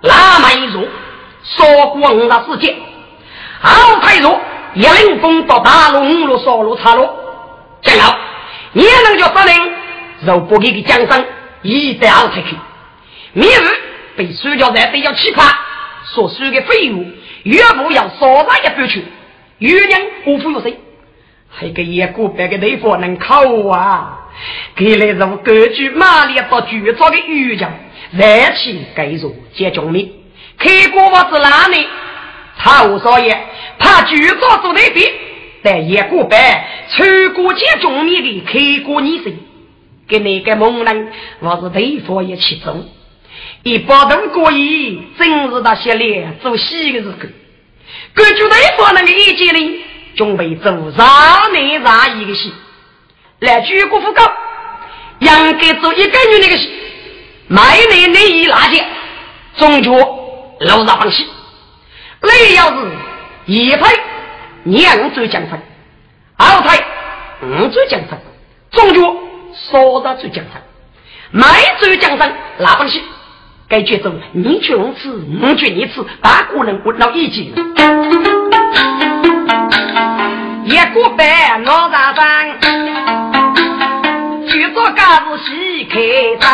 [0.02, 0.86] 拉满一肉，
[1.42, 2.76] 说光了世界。
[3.62, 4.38] 二台肉
[4.74, 7.08] 一领风到大龙路烧路茶路，
[7.80, 8.14] 正好
[8.74, 9.72] 也能叫司令
[10.26, 11.24] 肉不给个江山，
[11.62, 12.58] 一带二台去。
[13.32, 13.68] 明日
[14.18, 15.50] 被输掉在比较奇葩，
[16.04, 17.10] 所输的费用
[17.44, 19.02] 岳父要少打一半去，
[19.60, 20.78] 岳娘无负有谁？
[21.48, 23.40] 还给一个别个地方能考
[23.70, 24.15] 啊？
[24.74, 27.72] 给来如根据马里到剧照的语讲，
[28.12, 28.24] 热
[28.56, 30.12] 气该入接中命，
[30.58, 31.86] 开国我是哪里？
[32.58, 33.38] 曹少爷
[33.78, 35.12] 怕剧照做那边，
[35.62, 39.34] 但一个白穿过接中命的开国女生，
[40.08, 42.88] 给那个猛人我是对方也其中。
[43.62, 47.14] 一包头过意，正是他写来做戏的时候。
[48.14, 49.84] 根据对方那个意见呢，
[50.16, 52.52] 准备做让内让一个戏，
[53.40, 54.22] 来举国副高，
[55.18, 55.28] 应
[55.58, 56.70] 该做一个月那个戏，
[57.48, 58.86] 买内内衣那件，
[59.58, 59.92] 中脚
[60.60, 61.26] 楼上放戏。
[62.22, 62.90] 那要是
[63.44, 63.92] 一排
[64.64, 65.60] 两最奖分，
[66.38, 66.82] 二排
[67.42, 68.18] 五最奖分，
[68.70, 69.14] 中脚
[69.70, 70.62] 少的最奖分，
[71.30, 71.46] 买
[71.78, 73.02] 最奖分拿放戏。
[73.68, 77.52] 该节奏，你去五次，我去一次，大个人混到一起。
[80.64, 82.68] 一个白老大山，去
[85.46, 85.94] 做家子洗开
[86.40, 86.46] 张。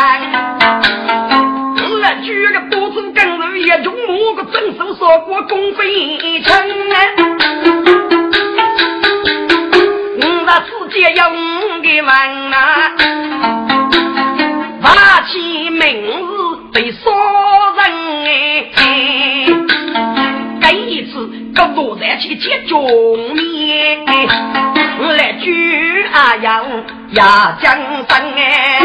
[1.89, 1.91] 我
[2.23, 6.53] 举个多子跟人一种木个正手说过公费称
[10.19, 11.33] 我那世界有五
[11.81, 12.05] 个人
[12.53, 12.55] 啊，
[14.81, 15.81] 发起名
[16.27, 16.33] 字。
[16.73, 17.01] 被杀
[17.75, 17.81] 人
[18.25, 18.71] 哎！
[20.59, 21.11] 这一次
[21.53, 22.83] 个坐在去见中
[23.35, 24.03] 面，
[25.11, 26.65] 来举阿阳
[27.11, 27.77] 压江
[28.07, 28.79] 山哎！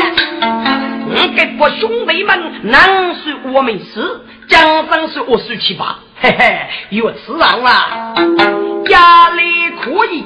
[1.36, 8.14] 给我兄弟们，难说我没事，江山是我输七八，嘿嘿，有此上啊，
[8.86, 10.24] 家里可以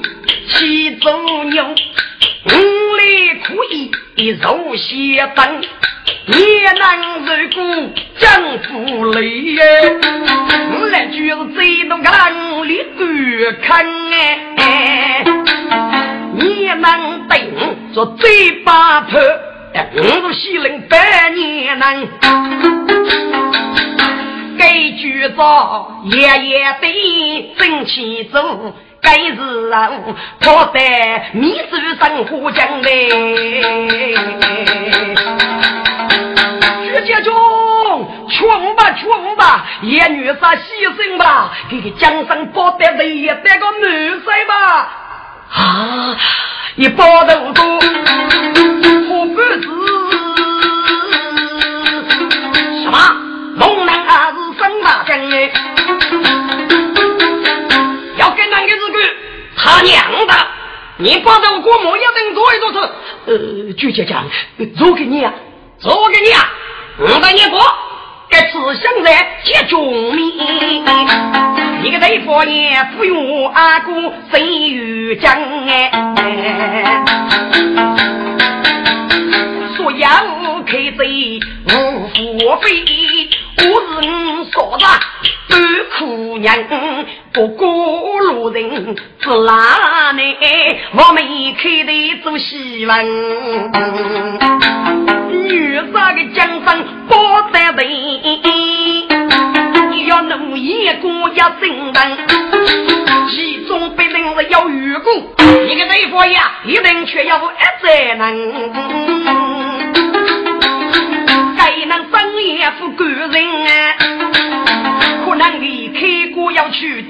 [0.49, 1.09] 七走
[1.45, 5.61] 牛，五里可以肉血灯。
[6.25, 6.79] 也能
[7.25, 7.59] 受过
[8.17, 8.23] 江
[8.69, 9.59] 湖累耶，
[10.71, 12.33] 我来就是最多看
[12.65, 13.85] 里观看
[14.57, 15.25] 哎，
[16.37, 17.33] 也能顶
[17.93, 19.17] 着嘴巴头，
[19.95, 22.07] 我是西人百年难，
[24.57, 28.73] 该举着爷爷的正气走。
[29.01, 29.91] 该是啊，
[30.39, 33.09] 他在米粥生活江嘞。
[38.43, 44.89] 穷吧穷吧，也女杀牺牲吧，给个江山保得人也得个女婿吧。
[45.51, 46.15] 啊，
[46.75, 47.79] 一包豆腐，
[49.09, 49.61] 我不是
[52.83, 52.97] 什么
[53.57, 55.51] 龙男还是生马将哎。
[59.55, 60.33] 他娘的！
[60.97, 62.77] 你把这过木要等做一做事，
[63.27, 64.25] 呃，就姐讲，
[64.75, 65.33] 做给你啊，
[65.79, 66.51] 做给你啊！
[66.97, 67.61] 我带你过，
[68.33, 69.11] 该吃香在
[69.43, 70.33] 接中米，
[71.83, 73.91] 你个对方也不用阿哥
[74.31, 75.31] 谁与讲
[75.67, 75.91] 哎，
[79.77, 80.09] 说要
[80.65, 82.83] 开贼无付费，
[83.57, 84.85] 我是你说的。
[85.49, 85.59] 干
[85.99, 86.57] 苦娘，
[87.31, 87.67] 不过
[88.19, 90.35] 路人是哪里？
[90.93, 91.23] 我们
[91.55, 91.91] 开的
[92.23, 93.05] 做戏文，
[95.29, 97.15] 女杀的江山不
[97.51, 97.79] 得人，
[100.07, 102.17] 要努眼光要精当，
[103.29, 105.13] 其中必定是有愚公，
[105.67, 107.41] 一个对方呀，一定却要一
[107.85, 109.12] 才能，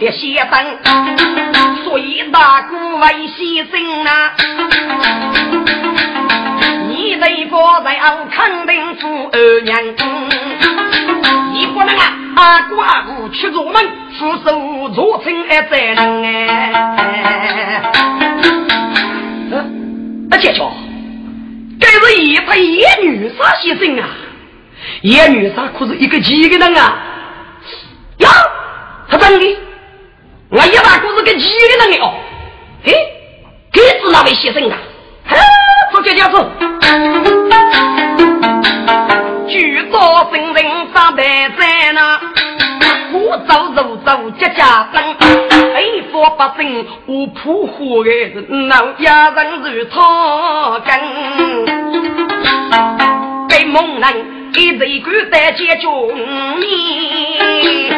[0.04, 0.52] 要去的先生，
[1.86, 4.34] 所以大哥为先生啊，
[6.90, 9.82] 你得不在后肯定负二娘，
[11.54, 13.82] 你不能啊阿哥阿姑去做门，
[14.20, 16.34] 出手做成哎责任哎。
[20.32, 20.62] 啊，姐姐，
[21.80, 24.10] 这是一派野女啥先生啊？
[25.02, 26.98] 野女啥可是一个几个人啊？
[28.18, 28.30] 呀，
[29.08, 29.58] 他真的，
[30.56, 32.14] 我一大股子跟几个人哦，
[32.84, 32.94] 嘿，
[33.72, 34.78] 给子那位先生啊，
[35.26, 35.36] 哈，
[35.92, 36.38] 做这件事，
[39.50, 40.00] 举着
[40.32, 42.22] 神人上台在那，
[43.14, 45.04] 我走走走家家灯，
[45.74, 51.66] 黑佛百姓无扑火的人，老家人如草根，
[53.48, 55.88] 被蒙人一人管待解决
[56.60, 57.90] 你，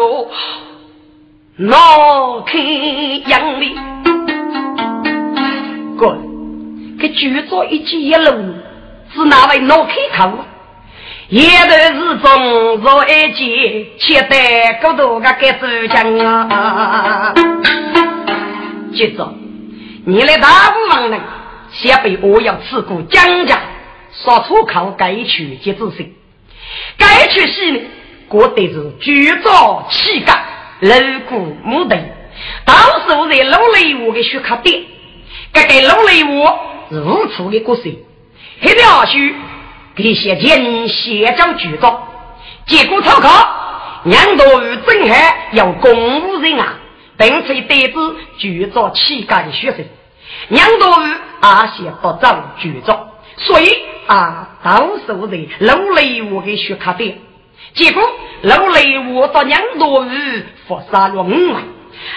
[0.00, 0.30] 见喽啰，
[1.56, 2.58] 闹开
[3.26, 3.74] 杨梅，
[5.98, 6.16] 哥，
[6.98, 8.54] 给举着一见一路，
[9.12, 10.38] 是哪位闹开口？
[11.28, 17.34] 一段是中若一见，且待孤独个该走江啊！
[18.94, 19.34] 接着，
[20.06, 21.20] 你来大部分人
[21.72, 23.60] 先被我要吃过江家，
[24.24, 26.14] 说出口该去节制性，
[26.96, 27.80] 该去戏呢，
[28.30, 30.44] 过得是举着气概，
[30.78, 30.96] 锣
[31.28, 31.96] 鼓木头，
[32.64, 32.74] 到
[33.06, 34.84] 时候在楼里我的学卡店，
[35.52, 37.92] 这个楼里我是无处的故事，
[38.62, 39.34] 黑条须。
[39.96, 42.02] 一些人写着举着，
[42.64, 43.28] 结果参考，
[44.04, 46.78] 杨道与正海要公务人啊，
[47.18, 47.94] 并且得知
[48.38, 49.84] 举着气概的学生，
[50.50, 53.76] 杨道与阿些不走举着，所以
[54.06, 57.20] 啊，到时候在楼雷我给学卡的，
[57.74, 58.02] 结果
[58.42, 61.62] 楼雷我到杨道与佛杀了五万，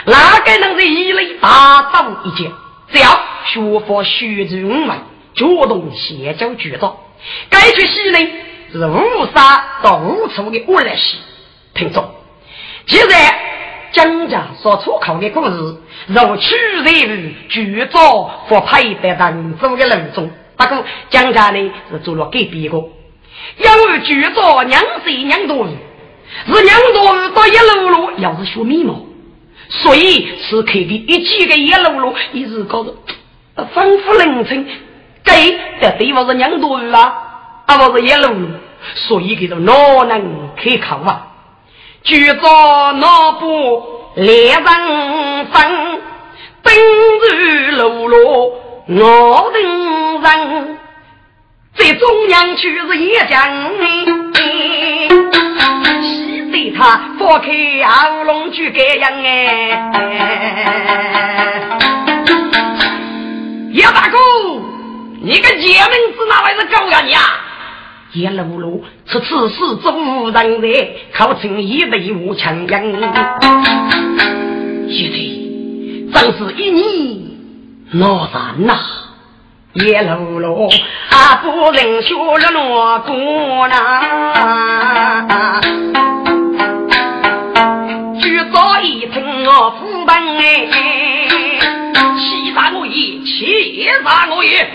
[0.05, 2.51] 哪个能在一雷打倒一件？
[2.91, 3.09] 只要
[3.45, 6.97] 学佛学足五万，主动写着举着。
[7.49, 8.19] 该出戏呢
[8.71, 11.17] 是无杀到无处的恶来戏，
[11.73, 12.03] 听众。
[12.85, 13.39] 现在
[13.93, 15.77] 江家所出口的故事，
[16.07, 22.83] 如取人剧作或配的当中的人中，不过江家呢是做了改编个，
[23.57, 25.69] 因为剧作娘谁娘多日
[26.47, 29.05] 是娘多日到一路路要是学眉毛，
[29.69, 32.93] 所以此刻的一几个一路路一直搞着
[33.73, 34.65] 丰富人称。
[35.23, 38.27] 给的地方是娘多啊，啊不是一路，
[38.95, 39.73] 所以给他哪
[40.03, 41.27] 能可靠啊？
[42.03, 43.83] 举着那部
[44.15, 44.63] 猎人
[45.45, 46.01] 分，
[46.61, 46.75] 登
[47.71, 48.53] 入路路
[48.87, 50.77] 我等人，
[51.75, 53.39] 在中央区是一将，
[56.01, 57.47] 喜对他放开
[57.83, 59.91] 喉咙去这样哎，
[63.71, 64.17] 叶大哥。
[65.21, 65.71] 你个贱名
[66.15, 67.21] 字哪位是狗呀你啊？
[68.13, 69.55] 叶露露出此事
[69.91, 73.01] 无人在，靠近一对无强人。
[74.89, 75.11] 现
[76.13, 77.37] 在，正是一你
[77.93, 78.77] 哪然呐？
[79.73, 80.69] 叶露露
[81.09, 83.11] 啊，不能学了哪个
[83.67, 83.73] 呐？
[88.21, 90.67] 举早一听我父本哎，
[92.19, 94.69] 欺杀我也，欺杀我也。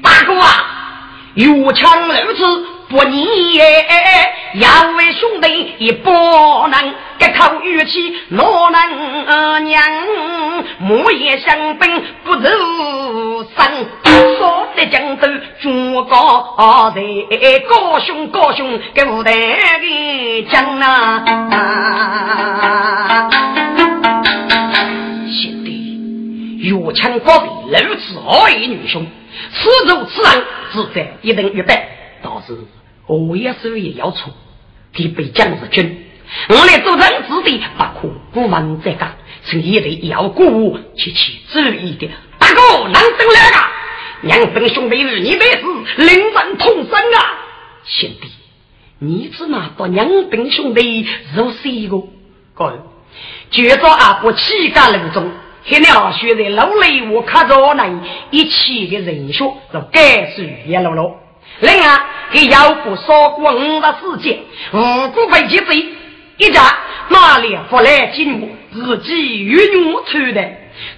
[0.00, 0.46] 大哥啊，
[1.34, 1.90] 有枪
[2.24, 3.84] 如此不逆耶，
[4.54, 9.82] 两位兄弟也不能这口语气，哪能娘
[10.80, 13.86] 木叶相奔不如生，
[14.38, 15.28] 说的江州
[15.60, 17.00] 诸高在
[17.68, 21.24] 高雄高雄给舞台的讲啊，
[25.28, 29.06] 兄弟，有枪高的如此二位女兄。
[29.52, 31.88] 此处此人自在一等一百，
[32.20, 32.58] 倒是
[33.06, 34.32] 我也是也要错，
[34.92, 36.04] 给被将士军，
[36.48, 39.06] 我来做人子弟，不可不问这个，
[39.44, 42.12] 请一定要鼓舞去去注意点。
[42.38, 43.70] 大哥，能等来个？
[44.22, 45.64] 两分兄弟与你本是
[45.96, 47.18] 临阵同生啊！
[47.84, 48.28] 兄弟，
[48.98, 52.02] 你只拿到两本兄弟如谁个？
[52.54, 52.86] 哥，
[53.50, 55.30] 绝招阿不气干人中。
[55.64, 57.86] 黑鸟学在楼里，我看着那
[58.30, 61.16] 一起的人血，就该是一路路。
[61.60, 62.00] 另外，
[62.32, 64.40] 给妖妇烧过五十世界，
[64.72, 65.86] 五谷被劫贼，
[66.38, 66.62] 一家
[67.10, 68.48] 哪里不来进我？
[68.72, 69.56] 自己与
[69.92, 70.48] 我出的，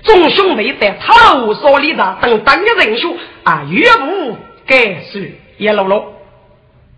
[0.04, 3.08] 众兄弟在头所里的等等的人血
[3.44, 4.36] 啊，岳不
[4.66, 6.04] 该是一路路。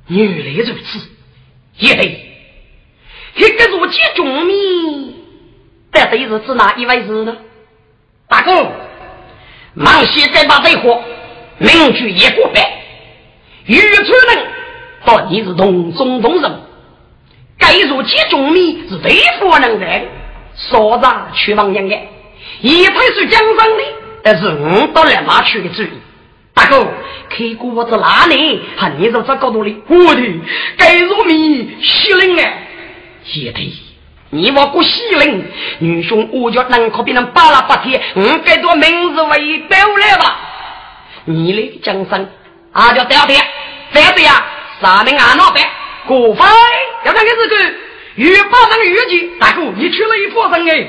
[0.09, 0.99] 原来如此，
[1.79, 2.07] 也对。
[3.37, 5.17] 一个如今中米，
[5.91, 7.37] 到底是指哪一位字呢？
[8.29, 8.67] 大哥，
[9.75, 11.03] 忙些该把这货
[11.59, 12.84] 明句也过来。
[13.67, 14.47] 渔村人
[15.05, 16.61] 到你是同中同人，
[17.59, 19.87] 该如其中米是对付人的，
[20.55, 21.97] 所长去往人的，
[22.61, 23.85] 一派是江上的，
[24.23, 25.89] 但是我到来马去的主意。
[26.53, 26.87] 大哥，
[27.31, 28.61] 开锅子哪里？
[28.77, 30.23] 和你从这角度里，我的
[30.77, 32.69] 该如米西人哎，
[33.35, 33.73] 也对。
[34.31, 35.45] 你我过西陵，
[35.79, 40.37] 女兄我叫能可比人巴拉巴铁，我该多名字为表来吧？
[41.25, 42.29] 你的江山，
[42.75, 43.41] 啊叫第二天，
[43.93, 44.45] 第二天呀，
[44.83, 45.63] 三名啊老板，
[46.09, 46.45] 过分
[47.05, 47.77] 要看个日子，
[48.17, 50.89] 与八人越级，大哥，你去了一波人哎。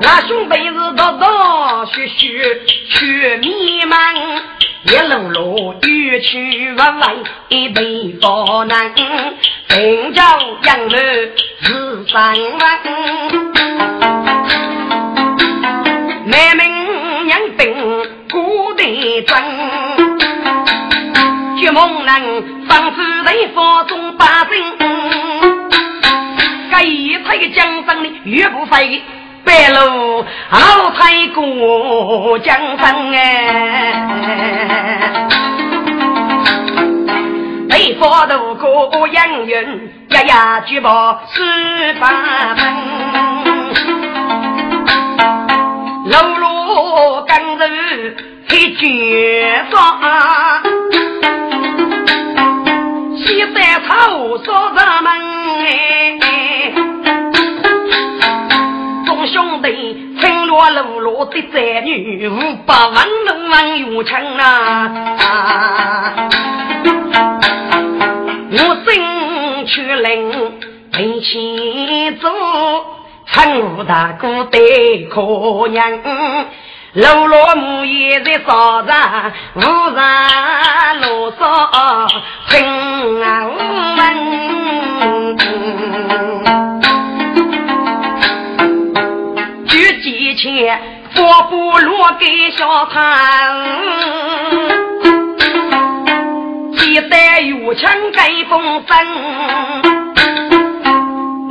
[0.00, 4.40] 那兄弟是道道学学去迷茫，
[4.84, 7.14] 一路路越去弯弯，
[7.48, 8.94] 一杯不难。
[9.68, 10.98] 平江杨柳
[11.60, 12.80] 是三万，
[18.88, 19.36] 古代真。
[21.58, 24.58] 绝梦人，方知雷佛中八阵。
[26.70, 29.02] 这一推江山的岳不飞，
[29.44, 33.92] 白露好太过江山哎。
[37.68, 42.72] 雷佛渡过杨云，呀呀举报十八分。
[46.06, 47.17] 露露
[48.68, 50.62] 刚柔黑绝杀。
[53.16, 53.92] 西山草
[54.44, 55.10] 说咱们
[55.64, 56.72] 哎，
[59.06, 66.28] 众兄弟村落路路的宅女，五百万龙王有情啊！
[68.50, 70.52] 我身去领
[70.92, 72.28] 没起走，
[73.26, 76.00] 陈武大哥对可娘。
[76.98, 82.08] 老罗母也在早上，无人啰嗦
[82.48, 83.96] 听啊闻。
[89.68, 90.82] 举几钱，
[91.14, 93.00] 佛不落给小摊，
[96.76, 99.97] 几代有枪盖风声。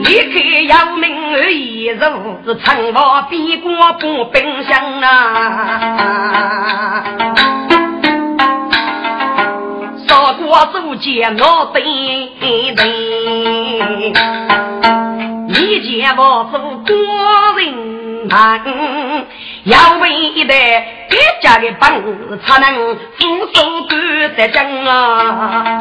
[0.07, 0.39] 离开
[0.69, 1.99] 要命而已，如
[2.45, 7.03] 是城外边关不冰箱啊！
[10.07, 11.81] 少过走街闹对
[12.39, 12.47] 对，
[15.49, 16.95] 一见我做国
[17.57, 18.61] 人堂，
[19.65, 20.55] 要为一代
[21.09, 25.77] 别家的本才能俯首端得正啊！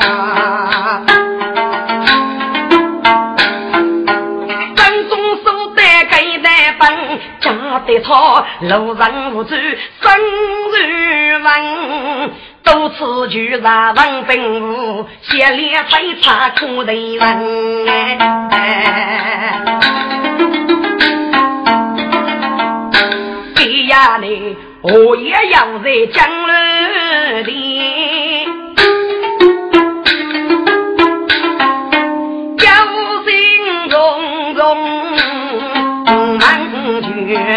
[7.77, 10.13] 家的草，路人无知，生
[10.73, 12.31] 如问，
[12.63, 17.87] 多次举杀王兵武，血烈飞擦苦的人。
[23.55, 28.36] 这呀你，我也要在江南里，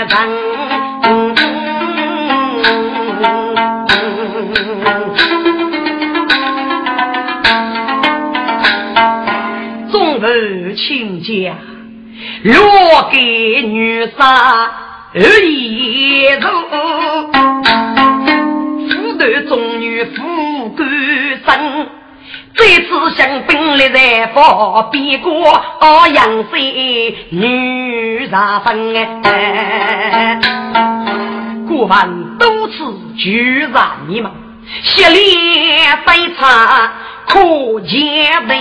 [0.09, 0.17] 月灯，
[9.91, 11.53] 中日亲家，
[12.41, 14.71] 若给女杀
[15.13, 16.47] 而已如，
[18.89, 20.85] 妇男中女富贵
[21.45, 21.98] 生。
[22.55, 25.31] 这次向兵力在方，比过
[26.13, 30.39] 杨妃女茶分哎，
[31.67, 32.73] 过问多次
[33.17, 34.31] 拒杀你们，
[34.83, 36.91] 血脸悲惨
[37.27, 38.53] 可见得，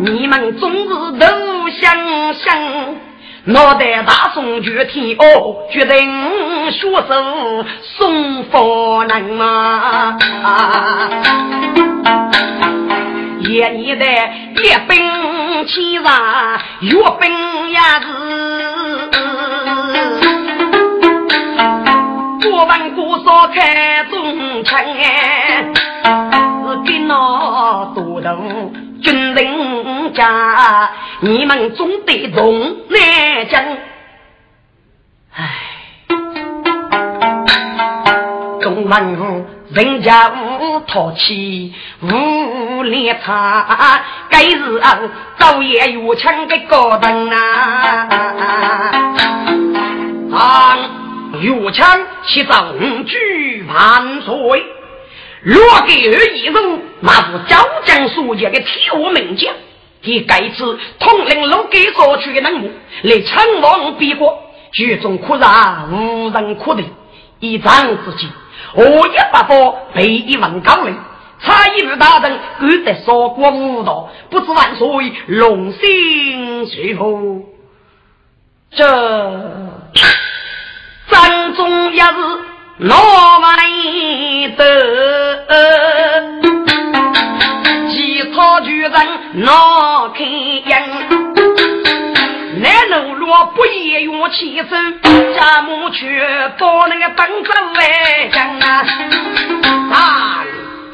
[0.00, 3.05] 你们总是都相信。
[3.48, 7.64] 脑袋大宋绝天哦，决定学手
[7.96, 10.18] 送佛人嘛。
[13.42, 16.12] 夜里的夜兵起上，
[16.80, 18.06] 月兵也是。
[22.50, 25.64] 过问过少开中枪哎，
[26.02, 27.14] 是给那
[27.94, 28.72] 多头。
[29.02, 30.90] 军人家，
[31.20, 33.58] 你们总得懂南京。
[35.32, 35.44] 唉，
[38.60, 48.08] 中文人家无淘气，无脸茶，该是俺早夜有枪的高登啊！
[50.32, 50.78] 啊，
[51.40, 54.34] 有枪起重举万岁。
[55.42, 59.54] 若给儿一人，那是招江书记的铁我名将，
[60.02, 62.70] 替该次统领路给所取的任务，
[63.02, 64.38] 来称王必国，
[64.72, 66.84] 举中可杀无人可敌。
[67.40, 67.74] 一仗
[68.04, 68.28] 之际，
[68.74, 70.94] 我一把火被一万高垒，
[71.40, 74.86] 差一位大人赶得烧国无道，不知万岁
[75.26, 77.42] 龙心随何？
[78.70, 78.84] 这
[81.10, 82.10] 战中也是。
[82.78, 83.56] 老外
[84.54, 84.64] 的，
[88.60, 88.92] 巨人
[89.44, 90.84] 闹开眼。
[92.58, 94.66] 南路若不也用起手，
[95.34, 96.08] 家母却
[96.58, 98.86] 把那个本子来讲啊！
[99.92, 100.44] 啊，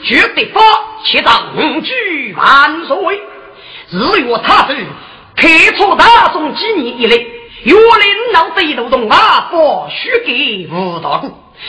[0.03, 0.61] 绝对发，
[1.05, 3.23] 七丈举万岁！
[3.91, 4.75] 日月他走，
[5.37, 11.29] 开出大宋几年以来，岳林老贼都动啊，不许给吴大哥。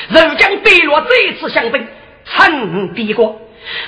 [0.09, 1.87] 如将北落这次相兵，
[2.25, 3.39] 趁敌国，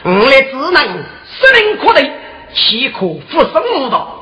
[0.04, 1.04] 我来只能
[1.40, 2.12] 司令可得，
[2.54, 4.22] 岂可负身无道？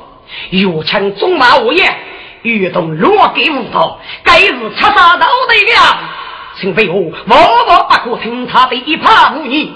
[0.50, 1.94] 越枪中马无言，
[2.42, 6.10] 越动落给无道，该是插杀到底了。
[6.56, 9.68] 秦飞虎万万不可听他的一派无言。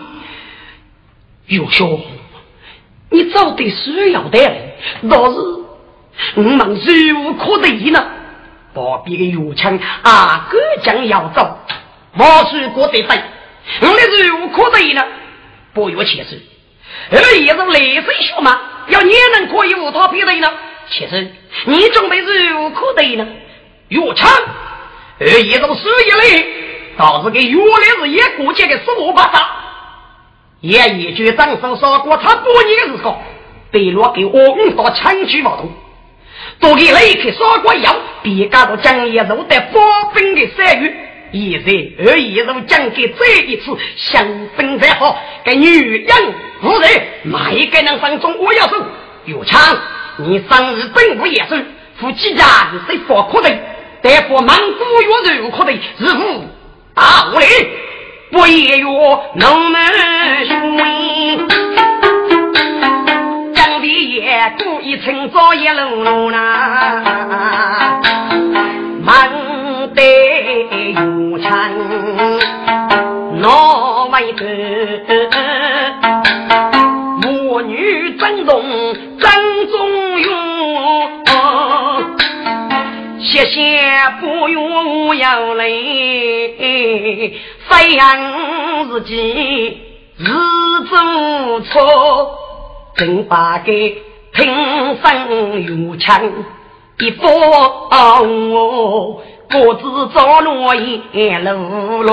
[1.47, 2.01] 岳兄，
[3.11, 4.39] 你早得需要的，
[5.09, 5.39] 倒是
[6.35, 8.05] 我们忍无可敌呢。
[8.75, 11.59] 不必个岳枪啊，哥将要走，
[12.17, 13.23] 我是过得对，
[13.81, 15.03] 我的忍无可敌呢。
[15.73, 16.43] 不越切实，
[17.11, 18.59] 而也是雷声血马。
[18.89, 20.51] 要你能可以无他匹敌呢？
[20.91, 21.31] 其实
[21.67, 23.27] 你准备是无可敌呢？
[23.89, 24.31] 越强，
[25.21, 26.47] 而一种输一类，
[26.97, 29.43] 导致给越来是一国家的死活巴掌。
[30.61, 33.23] 也一句张手杀过他多年的时候，
[33.71, 35.71] 被落给我们到枪举不动，
[36.61, 41.08] 都给雷克杀过药，别干到江一肉的发兵的三月。
[41.33, 41.73] 现在
[42.05, 44.27] 而一如讲给这一次相
[44.57, 46.17] 分才好，给女人
[46.63, 46.91] 无人，
[47.25, 48.77] 哪一个能分中我要走？
[49.27, 49.61] 有枪，
[50.17, 51.67] 你生日本不也是
[52.01, 52.45] 夫妻家
[52.89, 53.51] 是不可的，
[54.03, 56.45] 但不满古月肉可的，是无
[56.95, 57.47] 大无礼，
[58.31, 58.89] 不也有
[59.35, 59.83] 能能
[60.47, 60.79] 兄
[63.55, 68.01] 讲的也故意趁早一路啦，
[69.05, 69.31] 满
[69.95, 70.03] 得
[70.49, 71.51] 有枪，
[73.41, 74.41] 哪位子？
[77.21, 78.63] 母女争动
[79.19, 79.31] 争
[79.71, 80.31] 中勇，
[83.21, 83.79] 谢谢
[84.21, 85.67] 不用要来，
[87.69, 89.83] 飞扬自己
[90.17, 92.39] 日子错，
[92.97, 94.47] 正把给平
[95.03, 96.23] 生有枪
[97.01, 97.29] 一波
[99.55, 99.75] 我。
[99.75, 101.01] 自走路一
[101.39, 102.13] 路路，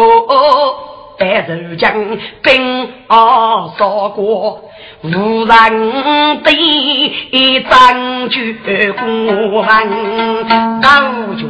[1.17, 1.93] 白头将
[2.41, 4.61] 兵啊扫过，
[5.01, 8.53] 无人对张举
[8.93, 10.47] 过门，
[10.81, 10.89] 刀
[11.35, 11.43] 脚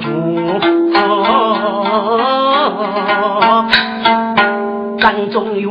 [0.00, 0.06] 脚，
[5.00, 5.70] 张中有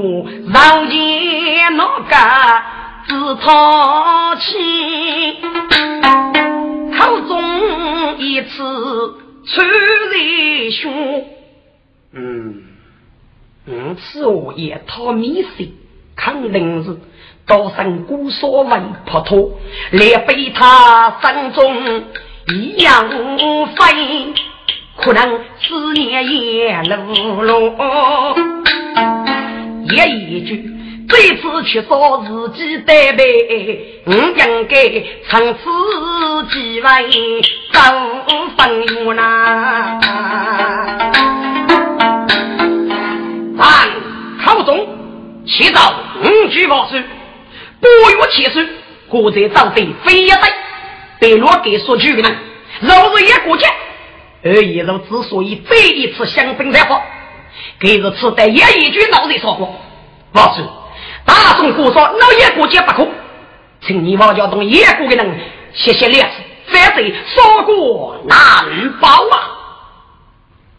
[0.51, 0.93] 绕见
[1.77, 2.15] 那个
[3.07, 5.39] 自讨气，
[6.97, 7.31] 口中
[8.17, 9.22] 一次。
[9.53, 11.25] 出人凶，
[12.13, 12.63] 嗯，
[13.67, 15.69] 嗯，此我也讨米食，
[16.15, 16.97] 肯定是
[17.45, 19.51] 刀身骨所为破脱，
[19.91, 22.03] 连被他身中
[22.47, 23.07] 一样
[23.75, 24.33] 飞，
[24.97, 28.35] 可能思念也落落，
[29.87, 30.72] 也一句。
[31.09, 34.33] 这次去说自己代备，我应
[34.67, 35.59] 该从此
[36.51, 36.87] 几位
[37.71, 37.79] 走
[38.55, 39.99] 分远呐。
[43.57, 43.65] 但
[44.45, 44.87] 口中
[45.45, 47.01] 祈祷五句话说，
[47.81, 48.63] 不约其说，
[49.09, 50.53] 国在早对非一对，
[51.19, 52.29] 被罗给说句的，
[52.81, 53.67] 若是一国家，
[54.43, 57.01] 而一人之所以这一次相争才好，
[57.79, 59.75] 给是此代也一句老人说过，
[60.33, 60.63] 老师。
[61.25, 63.07] 大众国说老野国家不可，
[63.81, 65.39] 请你王家东野国的人
[65.73, 68.37] 谢谢烈士，反对说过难
[68.99, 69.57] 保啊！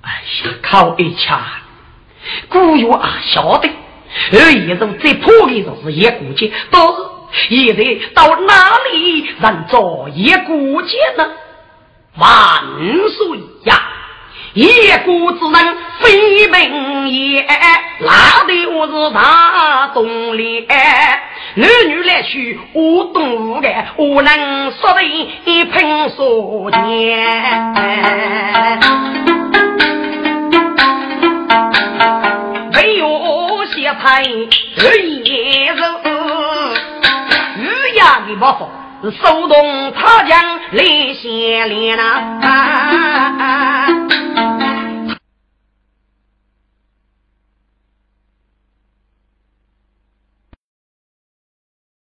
[0.03, 0.11] 哎
[0.45, 1.41] 呀，靠一枪，
[2.49, 3.69] 古有啊晓得，
[4.33, 6.95] 而一种最破的就是野国家，倒
[7.33, 7.85] 是现在
[8.15, 11.31] 到哪里人做野国家呢？
[12.17, 12.29] 万
[13.09, 13.83] 岁呀！
[14.55, 14.67] 一
[15.05, 17.45] 国之人非名言，
[17.99, 20.65] 拉的我是大东脸。
[21.57, 26.81] 男女来去无动无感，我能说的一喷说钱。
[32.73, 34.23] 没有些菜
[34.79, 35.83] 而也是
[37.59, 38.71] 鱼呀的包
[39.03, 42.31] 袱，手动他将来先连啊。